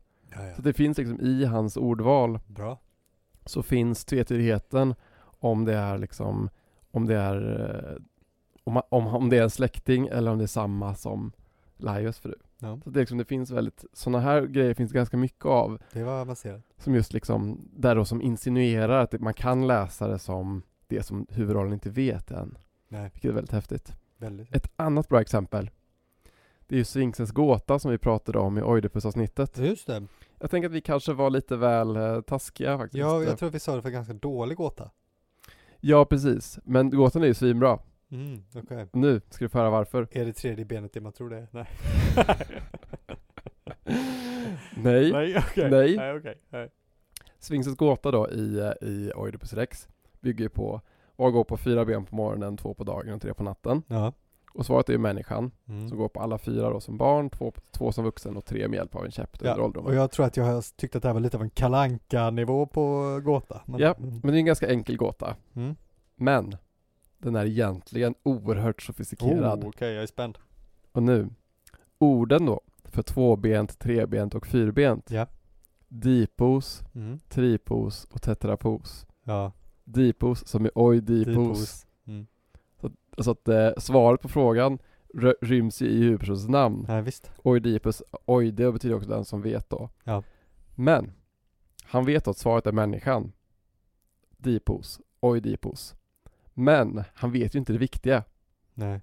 [0.56, 2.80] Så det finns liksom i hans ordval Bra.
[3.46, 4.96] så finns tvetydigheten
[5.40, 6.50] om det är liksom
[6.92, 7.60] om det är
[7.96, 8.02] eh,
[8.64, 11.32] om, om, om det är en släkting eller om det är samma som
[11.78, 12.34] Laios fru.
[12.60, 12.80] Ja.
[12.84, 16.22] Så det, liksom, det finns väldigt, sådana här grejer finns ganska mycket av Det var
[16.22, 16.62] avancerat.
[16.78, 21.04] som just liksom, där då som insinuerar att det- man kan läsa det som det
[21.04, 22.58] som huvudrollen inte vet än.
[22.88, 23.94] Nej, Vilket är väldigt häftigt.
[24.18, 24.56] väldigt.
[24.56, 25.70] Ett annat bra exempel
[26.68, 29.58] Det är ju Sphinxens gåta som vi pratade om i Oidipus-avsnittet.
[29.58, 30.04] Just det.
[30.40, 33.00] Jag tänker att vi kanske var lite väl eh, taskiga faktiskt.
[33.00, 34.92] Ja, jag tror att vi sa det för ganska dålig gåta.
[35.80, 36.60] ja, precis.
[36.64, 37.80] Men gåtan är ju svinbra.
[38.12, 38.88] Mm, okej.
[38.94, 40.08] Nu ska du få höra varför.
[40.12, 41.48] Är det tredje benet det man tror det är?
[41.52, 41.68] Nej.
[44.76, 45.12] Nej.
[45.12, 45.70] Nej, okej.
[45.72, 45.98] Nej.
[45.98, 46.42] Nej, okej.
[46.50, 46.70] Nej.
[47.40, 49.88] Sphinxens gåta då i, i Oidipus Rex
[50.20, 50.82] bygger ju på
[51.18, 53.84] att gå på fyra ben på morgonen, två på dagen och tre på natten.
[53.88, 54.14] Ja.
[54.60, 55.90] Och svaret är ju människan, Mm.
[55.90, 58.78] som går på alla fyra då som barn, två, två som vuxen och tre med
[58.78, 59.88] hjälp av en käpp Ja, under åldrarna.
[59.88, 62.30] och jag tror att jag har tyckt att det här var lite av en kalanka
[62.30, 63.62] nivå på gåta.
[63.66, 63.94] Men, Ja.
[63.94, 64.10] Mm.
[64.10, 65.36] Men det är en ganska enkel gåta.
[65.56, 65.76] Mm.
[66.16, 66.56] Men,
[67.18, 69.64] den är egentligen oerhört sofistikerad.
[69.64, 70.38] Oh, Okej, jag är spänd.
[70.92, 71.30] Och nu,
[71.98, 75.12] orden då, för tvåbent, trebent och fyrbent.
[75.12, 75.28] Ja.
[75.88, 77.20] Dipos, Mm.
[77.30, 79.06] tripos och tetrapos.
[79.24, 79.52] Ja,
[79.84, 81.28] Dipos som är oidipos.
[81.36, 81.84] Dipos.
[81.84, 81.89] Mm.
[83.24, 84.80] Så att eh, svaret på frågan
[85.42, 86.86] ryms ju i huvudpersonens namn.
[86.88, 87.32] Ja, visst.
[87.44, 89.90] Oidipus, oide betyder också den som vet då.
[90.04, 90.24] Ja.
[90.76, 91.12] Men,
[91.84, 93.32] han vet att svaret är människan.
[94.38, 95.96] Dipos, oidipos.
[96.54, 98.24] Men, han vet ju inte det viktiga.
[98.74, 99.02] Nej.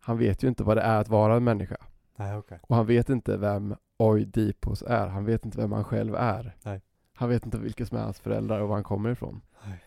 [0.00, 1.76] Han vet ju inte vad det är att vara en människa.
[2.16, 2.58] Nej, okej.
[2.62, 5.06] Och han vet inte vem Oidipus är.
[5.06, 6.56] Han vet inte vem han själv är.
[6.62, 6.80] Nej.
[7.14, 9.40] Han vet inte vilka som är hans föräldrar och var han kommer ifrån.
[9.66, 9.84] Nej.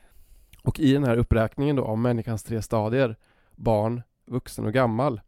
[0.64, 3.16] Och i den här uppräkningen då av människans tre stadier,
[3.62, 5.22] barn, vuxen och gammal,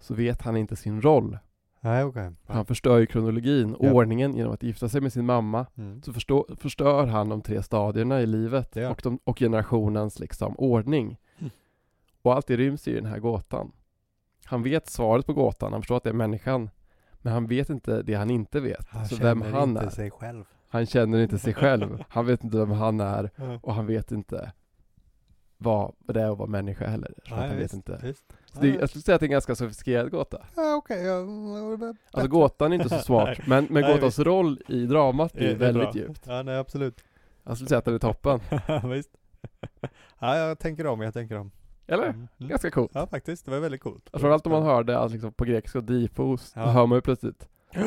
[0.00, 1.38] så vet han inte sin roll.
[1.80, 2.30] Nej, okej.
[2.46, 3.92] Han förstör ju kronologin, Ja.
[3.92, 5.66] ordningen genom att gifta sig med sin mamma.
[5.74, 6.02] Mm.
[6.02, 10.54] Så förstå, förstör han de tre stadierna i livet gör och, de, och generationens liksom
[10.58, 11.18] ordning.
[11.38, 11.50] Mm.
[12.22, 13.72] Och allt det ryms i den här gåtan.
[14.44, 16.70] Han vet svaret på gåtan, han förstår att det är människan.
[17.22, 18.86] Men han vet inte det han inte vet.
[18.88, 19.90] Han så vem han inte är.
[19.90, 20.44] sig själv.
[20.68, 22.04] Han känner inte sig själv.
[22.08, 23.58] Han vet inte vem han är Ja.
[23.62, 24.52] och han vet inte
[25.64, 27.14] vad det är att vara människa heller.
[27.28, 28.00] Så att han vet visst, inte.
[28.02, 28.24] Visst.
[28.52, 30.46] Så det, jag skulle säga att det är en ganska sofistikerad gåta.
[30.56, 31.04] Ja, okej.
[31.04, 33.44] Ja, Alltså gåtan är inte så smart, Nej.
[33.46, 36.22] men, men Nej, gåtans roll i dramat är väldigt djupt.
[36.26, 37.04] Ja, nej absolut.
[37.42, 38.40] Jag skulle säga att den är toppen.
[38.90, 39.10] visst.
[40.18, 41.50] Ja, jag tänker om, jag tänker om.
[41.86, 42.04] Eller?
[42.08, 42.28] Mm.
[42.38, 42.48] Mm.
[42.50, 42.90] Ganska coolt.
[42.94, 43.44] Ja, faktiskt.
[43.44, 44.08] Det var väldigt coolt.
[44.10, 46.64] Framförallt om man hör det alltså, liksom, på grekiska dipos, Ja.
[46.64, 47.48] då hör man ju plötsligt.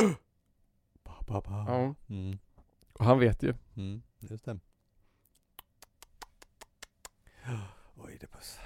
[1.03, 1.65] Ba, ba, ba.
[1.67, 1.95] Ja.
[2.09, 2.37] Mm.
[2.93, 3.53] Och han vet ju.
[3.75, 4.01] Mm.
[4.19, 4.59] Just det.
[7.95, 8.59] Oidipus.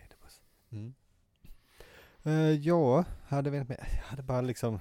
[0.00, 0.40] Oidipus.
[0.70, 0.94] Mm.
[2.26, 3.86] Uh, ja, hade vi med?
[3.90, 4.80] Jag hade bara liksom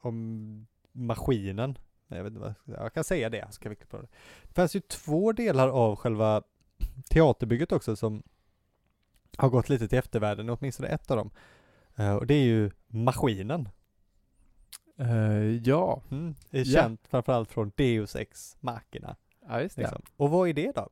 [0.00, 1.78] om maskinen.
[2.08, 4.08] Jag, vet inte vad, jag kan säga det, ska vi klippa det.
[4.42, 6.42] Det fanns ju två delar av själva
[7.08, 8.22] teaterbygget också som
[9.36, 11.30] har gått lite till eftervärlden, åtminstone ett av dem.
[11.96, 13.68] Eh, och det är ju maskinen.
[15.00, 16.02] Uh, ja.
[16.10, 16.34] Mm.
[16.50, 16.64] Är Ja.
[16.64, 19.16] känt framförallt från Deus Ex Machina.
[19.48, 19.82] Ja, just det.
[19.82, 20.02] Liksom.
[20.16, 20.88] Och vad är det då?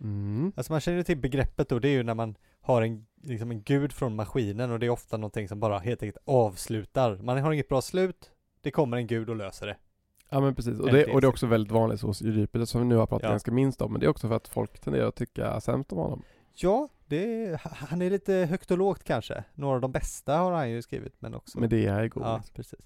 [0.00, 0.52] Mm.
[0.56, 3.50] Alltså man känner ju till begreppet då, det är ju när man har en, liksom
[3.50, 7.16] en gud från maskinen och det är ofta någonting som bara helt enkelt avslutar.
[7.16, 8.30] Man har inget bra slut,
[8.60, 9.76] det kommer en gud och löser det.
[10.30, 12.86] Ja men precis, och det, och det är också väldigt vanligt hos Euripides som vi
[12.86, 13.30] nu har pratat Ja.
[13.30, 15.98] ganska minst om, men det är också för att folk tenderar att tycka sämst om
[15.98, 16.22] honom.
[16.54, 19.44] Ja, det är, han är lite högt och lågt kanske.
[19.54, 22.22] Några av de bästa har han ju skrivit, men också Men det är god.
[22.22, 22.80] Ja, precis.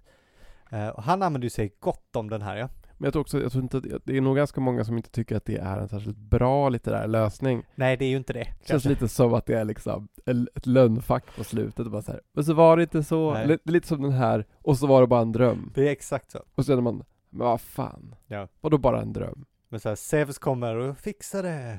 [0.71, 2.69] Eh, och han använder ju sig gott om den här ja.
[3.03, 5.11] Men jag tror också, jag tror inte, att- det är nog ganska många som inte
[5.11, 7.63] tycker att det är en särskilt bra litterär lösning.
[7.75, 8.45] Nej, det är ju inte det.
[8.45, 8.89] Känns kanske.
[8.89, 10.09] lite som att det är liksom
[10.57, 12.21] ett lönnfack på slutet och bara så här.
[12.33, 13.47] men så var det inte så, Nej.
[13.47, 15.73] lite, lite som den här, och så var det bara en dröm.
[15.75, 16.39] Det är exakt så.
[16.55, 16.97] Och så känner man,
[17.31, 18.49] men vad fan, Ja.
[18.61, 19.45] vadå bara en dröm?
[19.69, 21.79] Men så här, Zeus kommer och fixar det.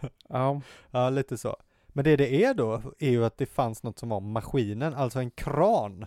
[0.28, 0.60] Ja,
[0.90, 1.56] Ja, lite så.
[1.88, 5.18] Men det det är då, är ju att det fanns något som var maskinen, alltså
[5.18, 6.06] en kran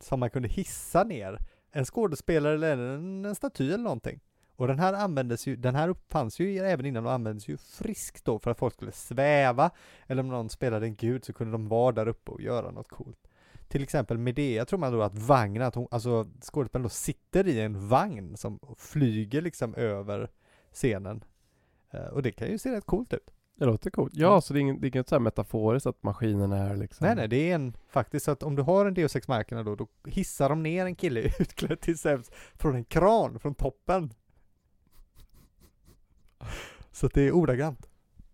[0.00, 1.38] som man kunde hissa ner
[1.74, 4.20] en skådespelare eller en, en staty eller någonting.
[4.56, 8.24] Och den här användes ju, den här uppfanns ju även innan och användes ju friskt
[8.24, 9.70] då för att folk skulle sväva
[10.06, 12.88] eller om någon spelade en gud så kunde de vara där uppe och göra något
[12.88, 13.28] coolt.
[13.68, 17.60] Till exempel Medea tror man då att vagnen, att hon, alltså skådespelaren då sitter i
[17.60, 20.30] en vagn som flyger liksom över
[20.72, 21.24] scenen.
[21.90, 24.12] Eh, och det kan ju se rätt coolt ut det låter coolt.
[24.14, 24.40] Ja, Ja.
[24.40, 27.16] så det är inget, det är inget så här metaforiskt att maskinen är liksom Nej
[27.16, 29.74] nej, det är en faktiskt så att om du har en Deus Ex Machina då,
[29.74, 34.10] då hissar de ner en kille utklädd till Zeus från en kran från toppen.
[36.92, 37.88] Så att det är ordagrant.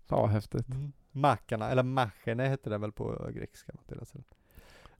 [0.08, 0.66] Vad häftigt.
[1.12, 3.72] Mackarna, eller machene hette det väl på grekiska.
[3.86, 4.24] den.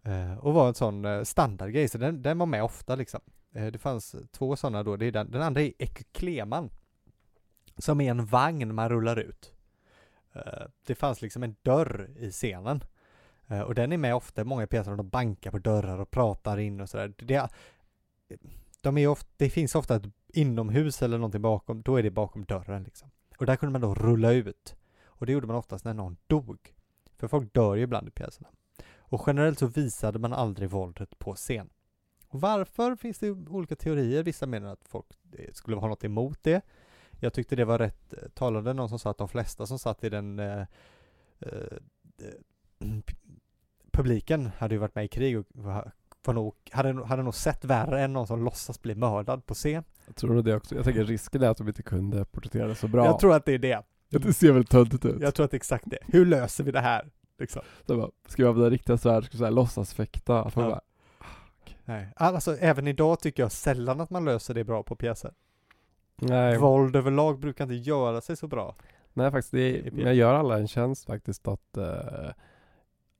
[0.03, 3.21] Eh, och var en sån eh, standardgrej, så den, den var med ofta liksom.
[3.55, 6.71] Eh, det fanns två sådana då, det är den, den andra är ekykleman.
[7.79, 9.53] Som är en vagn man rullar ut.
[10.33, 12.85] Eh, det fanns liksom en dörr i scenen.
[13.49, 16.81] Eh, och den är med ofta, många pjäser, de bankar på dörrar och pratar in
[16.81, 17.13] och sådär.
[17.19, 17.49] Det,
[18.81, 22.45] de är ofta, det finns ofta ett inomhus eller någonting bakom, då är det bakom
[22.45, 23.11] dörren liksom.
[23.39, 24.77] Och där kunde man då rulla ut.
[25.05, 26.75] Och det gjorde man oftast när någon dog.
[27.17, 28.49] För folk dör ju ibland i pjäserna.
[28.99, 31.71] Och generellt så visade man aldrig våldet på scen.
[32.29, 34.23] Och varför finns det olika teorier.
[34.23, 36.65] Vissa menar att folk eh, skulle ha något emot det.
[37.21, 40.09] Jag tyckte det var rätt talande, någon som sa att de flesta som satt i
[40.09, 40.61] den eh,
[41.41, 41.49] eh,
[43.93, 45.93] publiken hade ju varit med i krig och var,
[46.25, 49.85] var nog, hade, hade nog sett värre än någon som låtsas bli mördad på scen.
[50.07, 50.75] Jag tror det också.
[50.75, 53.05] Jag tänker risken är att de inte kunde porträttera det så bra.
[53.05, 53.83] Jag tror att det är det.
[54.09, 55.21] Det ser väl töntigt ut.
[55.21, 55.99] Jag tror att det är exakt det.
[56.07, 57.11] Hur löser vi det här?
[57.41, 57.63] liksom.
[57.87, 60.71] Så bara, ska vi använda riktiga svärd, ska vi låtsasfäkta, att man Ja.
[60.71, 60.81] bara,
[61.85, 62.09] Nej.
[62.17, 65.35] Alltså även idag tycker jag sällan att man löser det bra på pjäser.
[66.21, 68.75] Nej, Våld överlag brukar inte göra sig så bra.
[69.13, 72.31] nej faktiskt, det men jag gör alla en tjänst faktiskt att, eh,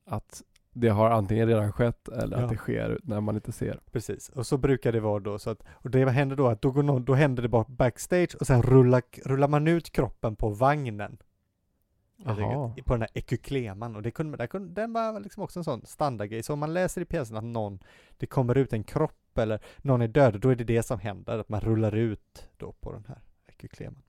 [0.07, 0.43] att
[0.73, 2.45] det har antingen redan skett eller Ja.
[2.45, 3.81] att det sker när man inte ser.
[3.93, 6.71] Precis, och så brukar det vara då så att, och det händer då att då,
[6.71, 10.49] går någon, då händer det bara backstage och sen rullar, rullar man ut kroppen på
[10.49, 11.19] vagnen.
[12.27, 15.65] enkelt, På den här ekykleman och det kunde, där kunde, den var liksom också en
[15.65, 16.43] sån standardgrej.
[16.43, 17.79] Så om man läser i pjäsen att någon,
[18.17, 21.39] det kommer ut en kropp eller någon är död, då är det det som händer,
[21.39, 24.03] att man rullar ut då på den här ekykleman.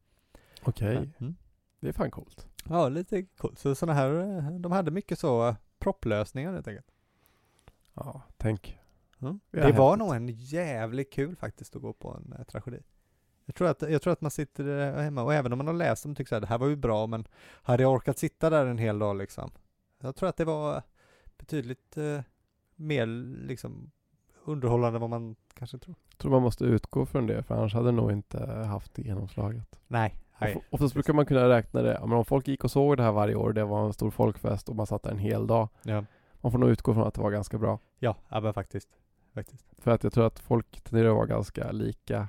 [0.63, 1.35] Okej, Mm.
[1.79, 2.47] det är fan coolt.
[2.69, 3.59] Ja, lite coolt.
[3.59, 6.91] Så sådana här, eh, de hade mycket så eh, propplösningar helt enkelt.
[7.93, 8.79] Ja, tänk.
[9.21, 9.39] Mm.
[9.51, 12.79] Ja, Det var nog en jävligt kul faktiskt att gå på en eh, tragedi.
[13.45, 16.03] Jag tror, att, jag tror att man sitter hemma och även om man har läst
[16.03, 17.27] dem tycker här, det här var ju bra men
[17.63, 19.51] hade jag orkat sitta där en hel dag liksom.
[19.99, 20.83] Jag tror att det var
[21.37, 22.21] betydligt eh,
[22.75, 23.05] mer
[23.47, 23.91] liksom
[24.45, 25.95] underhållande än vad man kanske tror.
[26.09, 29.01] Jag tror man måste utgå från det, för annars hade det nog inte haft det
[29.01, 29.79] genomslaget.
[29.87, 30.15] Nej.
[30.39, 33.11] Of- Oftast brukar man kunna räkna det, men om folk gick och såg det här
[33.11, 35.69] varje år, det var en stor folkfest och man satt där en hel dag.
[35.83, 36.05] Ja,
[36.41, 37.79] Man får nog utgå från att det var ganska bra.
[37.99, 38.89] ja, ja men faktiskt.
[39.33, 39.65] faktiskt.
[39.77, 42.27] För att jag tror att folk tenderar att vara ganska lika.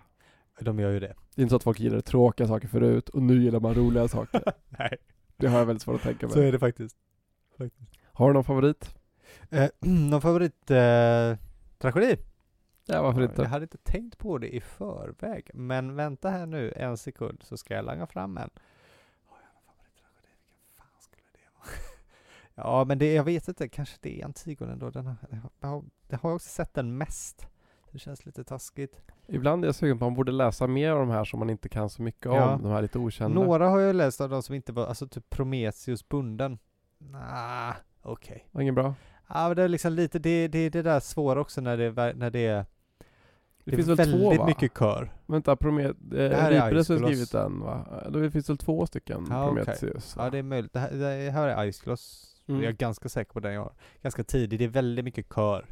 [0.61, 1.15] De gör ju det.
[1.35, 4.09] Det är inte så att folk gillade tråkiga saker förut och nu gillar man roliga
[4.09, 4.43] saker.
[4.69, 4.97] Nej,
[5.37, 6.49] Det har jag väldigt svårt att tänka så mig.
[6.49, 6.97] är det faktiskt.
[7.59, 7.91] faktiskt.
[8.13, 8.95] Har du någon favorit?
[9.51, 11.37] Eh, någon favorit eh,
[11.83, 12.17] tragedi?
[12.87, 13.45] Ja, varför Jag inte?
[13.45, 17.75] hade inte tänkt på det i förväg, men vänta här nu en sekund så ska
[17.75, 18.51] jag langa fram en.
[22.55, 24.91] Jag ja, men det, jag vet inte, kanske det är Antigonen då.
[24.91, 25.17] Den har,
[25.61, 27.47] jag har, jag har också sett den mest.
[27.91, 29.03] Det känns lite taskigt.
[29.27, 31.51] Ibland är jag sugen på att man borde läsa mer av de här som man
[31.51, 32.37] inte kan så mycket om.
[32.37, 32.59] Ja.
[32.63, 33.41] De här lite okända.
[33.41, 36.59] Några har jag läst av de som inte var, alltså typ Prometheus bunden.
[36.99, 38.49] Nah, okej.
[38.51, 38.95] Var ingen bra?
[39.35, 42.47] Ja, det är liksom lite, det, det, det där svåra också när det, när det
[42.47, 42.65] är,
[43.65, 44.47] Det, det finns väl två väldigt va?
[44.47, 45.13] mycket kör.
[45.27, 45.97] Vänta, Promet...
[45.99, 48.03] Det Eh, har skrivit den va?
[48.11, 49.29] Det finns väl två stycken okej.
[49.47, 50.17] Prometheus?
[50.17, 50.25] va?
[50.25, 50.73] Ja det är möjligt.
[50.73, 52.29] Det här, det här är Aisgloss.
[52.47, 52.63] Mm.
[52.63, 53.73] Jag är ganska säker på den jag har.
[54.03, 54.59] Ganska tidig.
[54.59, 55.67] Det är väldigt mycket kör.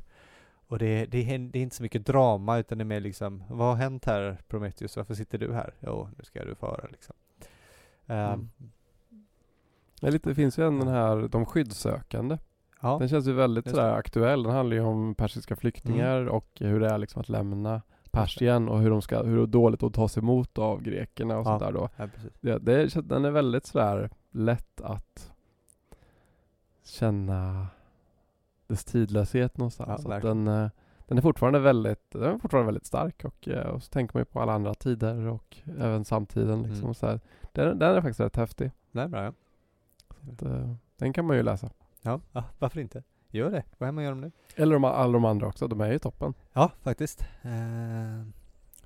[0.69, 3.45] Och det, det, är, det är inte så mycket drama utan det är mer liksom
[3.49, 4.97] Vad har hänt här Prometheus?
[4.97, 5.75] Varför sitter du här?
[5.81, 7.15] Jo, nu ska du få höra liksom.
[8.07, 8.49] Ehm, Mm.
[10.01, 12.39] Ja, lite, det finns ju en den här De skyddssökande.
[12.81, 14.43] Ja, Den känns ju väldigt sådär aktuell.
[14.43, 18.78] Den handlar ju om persiska flyktingar och hur det är liksom att lämna Persien och
[18.81, 21.45] hur de ska, hur dåligt att tas emot av grekerna och Ja.
[21.45, 21.89] sånt där då.
[21.97, 22.09] ja.
[22.41, 25.33] Det, det, den är väldigt sådär lätt att
[26.85, 27.66] känna
[28.66, 30.03] dess tidlöshet någonstans.
[30.09, 30.68] Ja, att den, eh,
[31.07, 34.20] den är fortfarande väldigt, den är fortfarande väldigt stark och, eh, och så tänker man
[34.20, 36.83] ju på alla andra tider och även samtiden liksom.
[36.83, 36.95] Mm.
[36.95, 37.20] Så här.
[37.53, 38.70] Den, den är faktiskt rätt häftig.
[38.93, 39.33] Det är bra ja.
[40.39, 41.70] Så, eh, den kan man ju läsa.
[42.03, 42.21] Ja.
[42.33, 43.03] Ja, varför inte?
[43.31, 43.65] Gör det.
[43.79, 44.33] Gå hem och gör dem nu.
[44.57, 46.35] Eller de, alla de andra också, de är ju toppen.
[46.53, 47.25] Ja, faktiskt.
[47.43, 48.33] Ehm,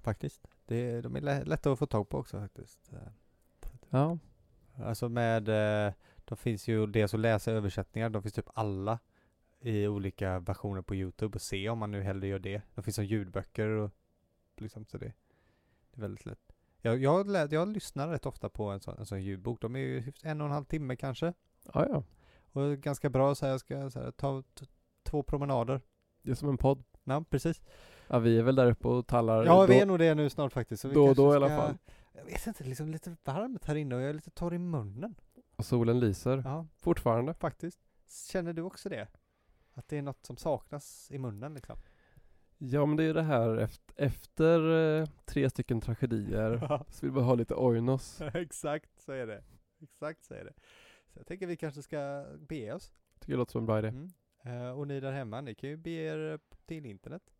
[0.02, 0.48] faktiskt.
[0.66, 2.92] Det, de är lä- lätta att få tag på också faktiskt.
[2.92, 2.98] Ehm,
[3.90, 4.18] Ja,
[4.84, 5.92] Alltså med, eh,
[6.24, 8.98] de finns ju dels att läsa översättningar, de finns typ alla
[9.60, 12.62] i olika versioner på Youtube och se om man nu hellre gör det.
[12.74, 13.90] De finns som ljudböcker och
[14.56, 15.12] liksom så det,
[15.90, 16.52] det är väldigt lätt.
[16.80, 19.60] Jag, jag, jag lyssnar rätt ofta på en sån, en sån ljudbok.
[19.60, 21.32] De är ju en och en halv timme kanske.
[21.74, 22.02] ja, ja.
[22.54, 24.42] Och ganska bra så här, jag ska så här, ta
[25.02, 25.80] två promenader.
[26.22, 26.84] Det är som en podd.
[27.04, 27.62] Ja, precis.
[28.08, 30.30] Ja, vi är väl där uppe och tallar Ja, vi då, är nog det nu
[30.30, 30.82] snart faktiskt.
[30.82, 31.78] Så vi då och då i alla ska- fall.
[32.12, 35.14] Jag vet inte, liksom lite varmt här inne och jag är lite torr i munnen.
[35.56, 36.42] Och solen lyser.
[36.44, 37.34] Ja, Fortfarande.
[37.34, 37.80] faktiskt.
[38.32, 39.08] Känner du också det?
[39.74, 41.76] Att det är något som saknas i munnen liksom?
[42.58, 44.70] Ja men det är det här efter, efter
[45.00, 48.20] eh, tre stycken tragedier så vill man ha lite oinos.
[48.34, 49.44] Exakt så är det.
[49.82, 50.52] Exakt så är det.
[51.14, 52.92] Så jag tänker vi kanske ska bege oss.
[53.18, 53.88] Tycker det låter som en bra idé.
[53.88, 54.10] Mm.
[54.42, 57.34] Eh, och ni där hemma, ni kan ju bege er till internet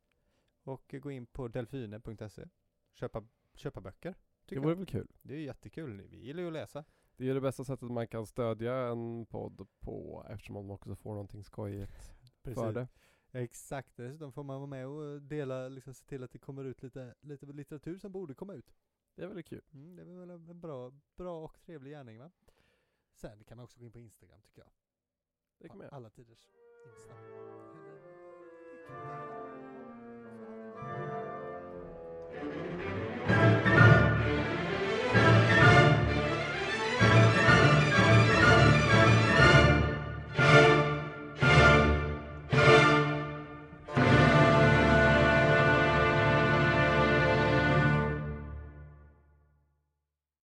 [0.63, 2.45] och gå in på delfine.se.
[2.93, 3.25] Köpa,
[3.55, 4.15] köpa böcker.
[4.47, 4.77] Det vore jag.
[4.77, 5.09] väl kul.
[5.23, 6.03] Det är jättekul.
[6.11, 6.85] Vi gillar ju att läsa.
[7.17, 11.11] Det är det bästa sättet man kan stödja en podd på eftersom man också får
[11.11, 11.93] någonting skojigt
[12.43, 12.89] för det.
[13.33, 16.83] Exakt, dessutom får man vara med och dela, liksom se till att det kommer ut
[16.83, 18.75] lite, lite litteratur som borde komma ut.
[19.15, 19.63] Det är väldigt kul.
[19.73, 22.31] Mm, det är väl en bra, bra och trevlig gärning va?
[23.15, 24.70] Sen kan man också gå in på Instagram tycker jag.
[25.59, 26.51] Det kan man Alla tiders
[26.86, 27.15] Insta.
[32.31, 32.84] Eller,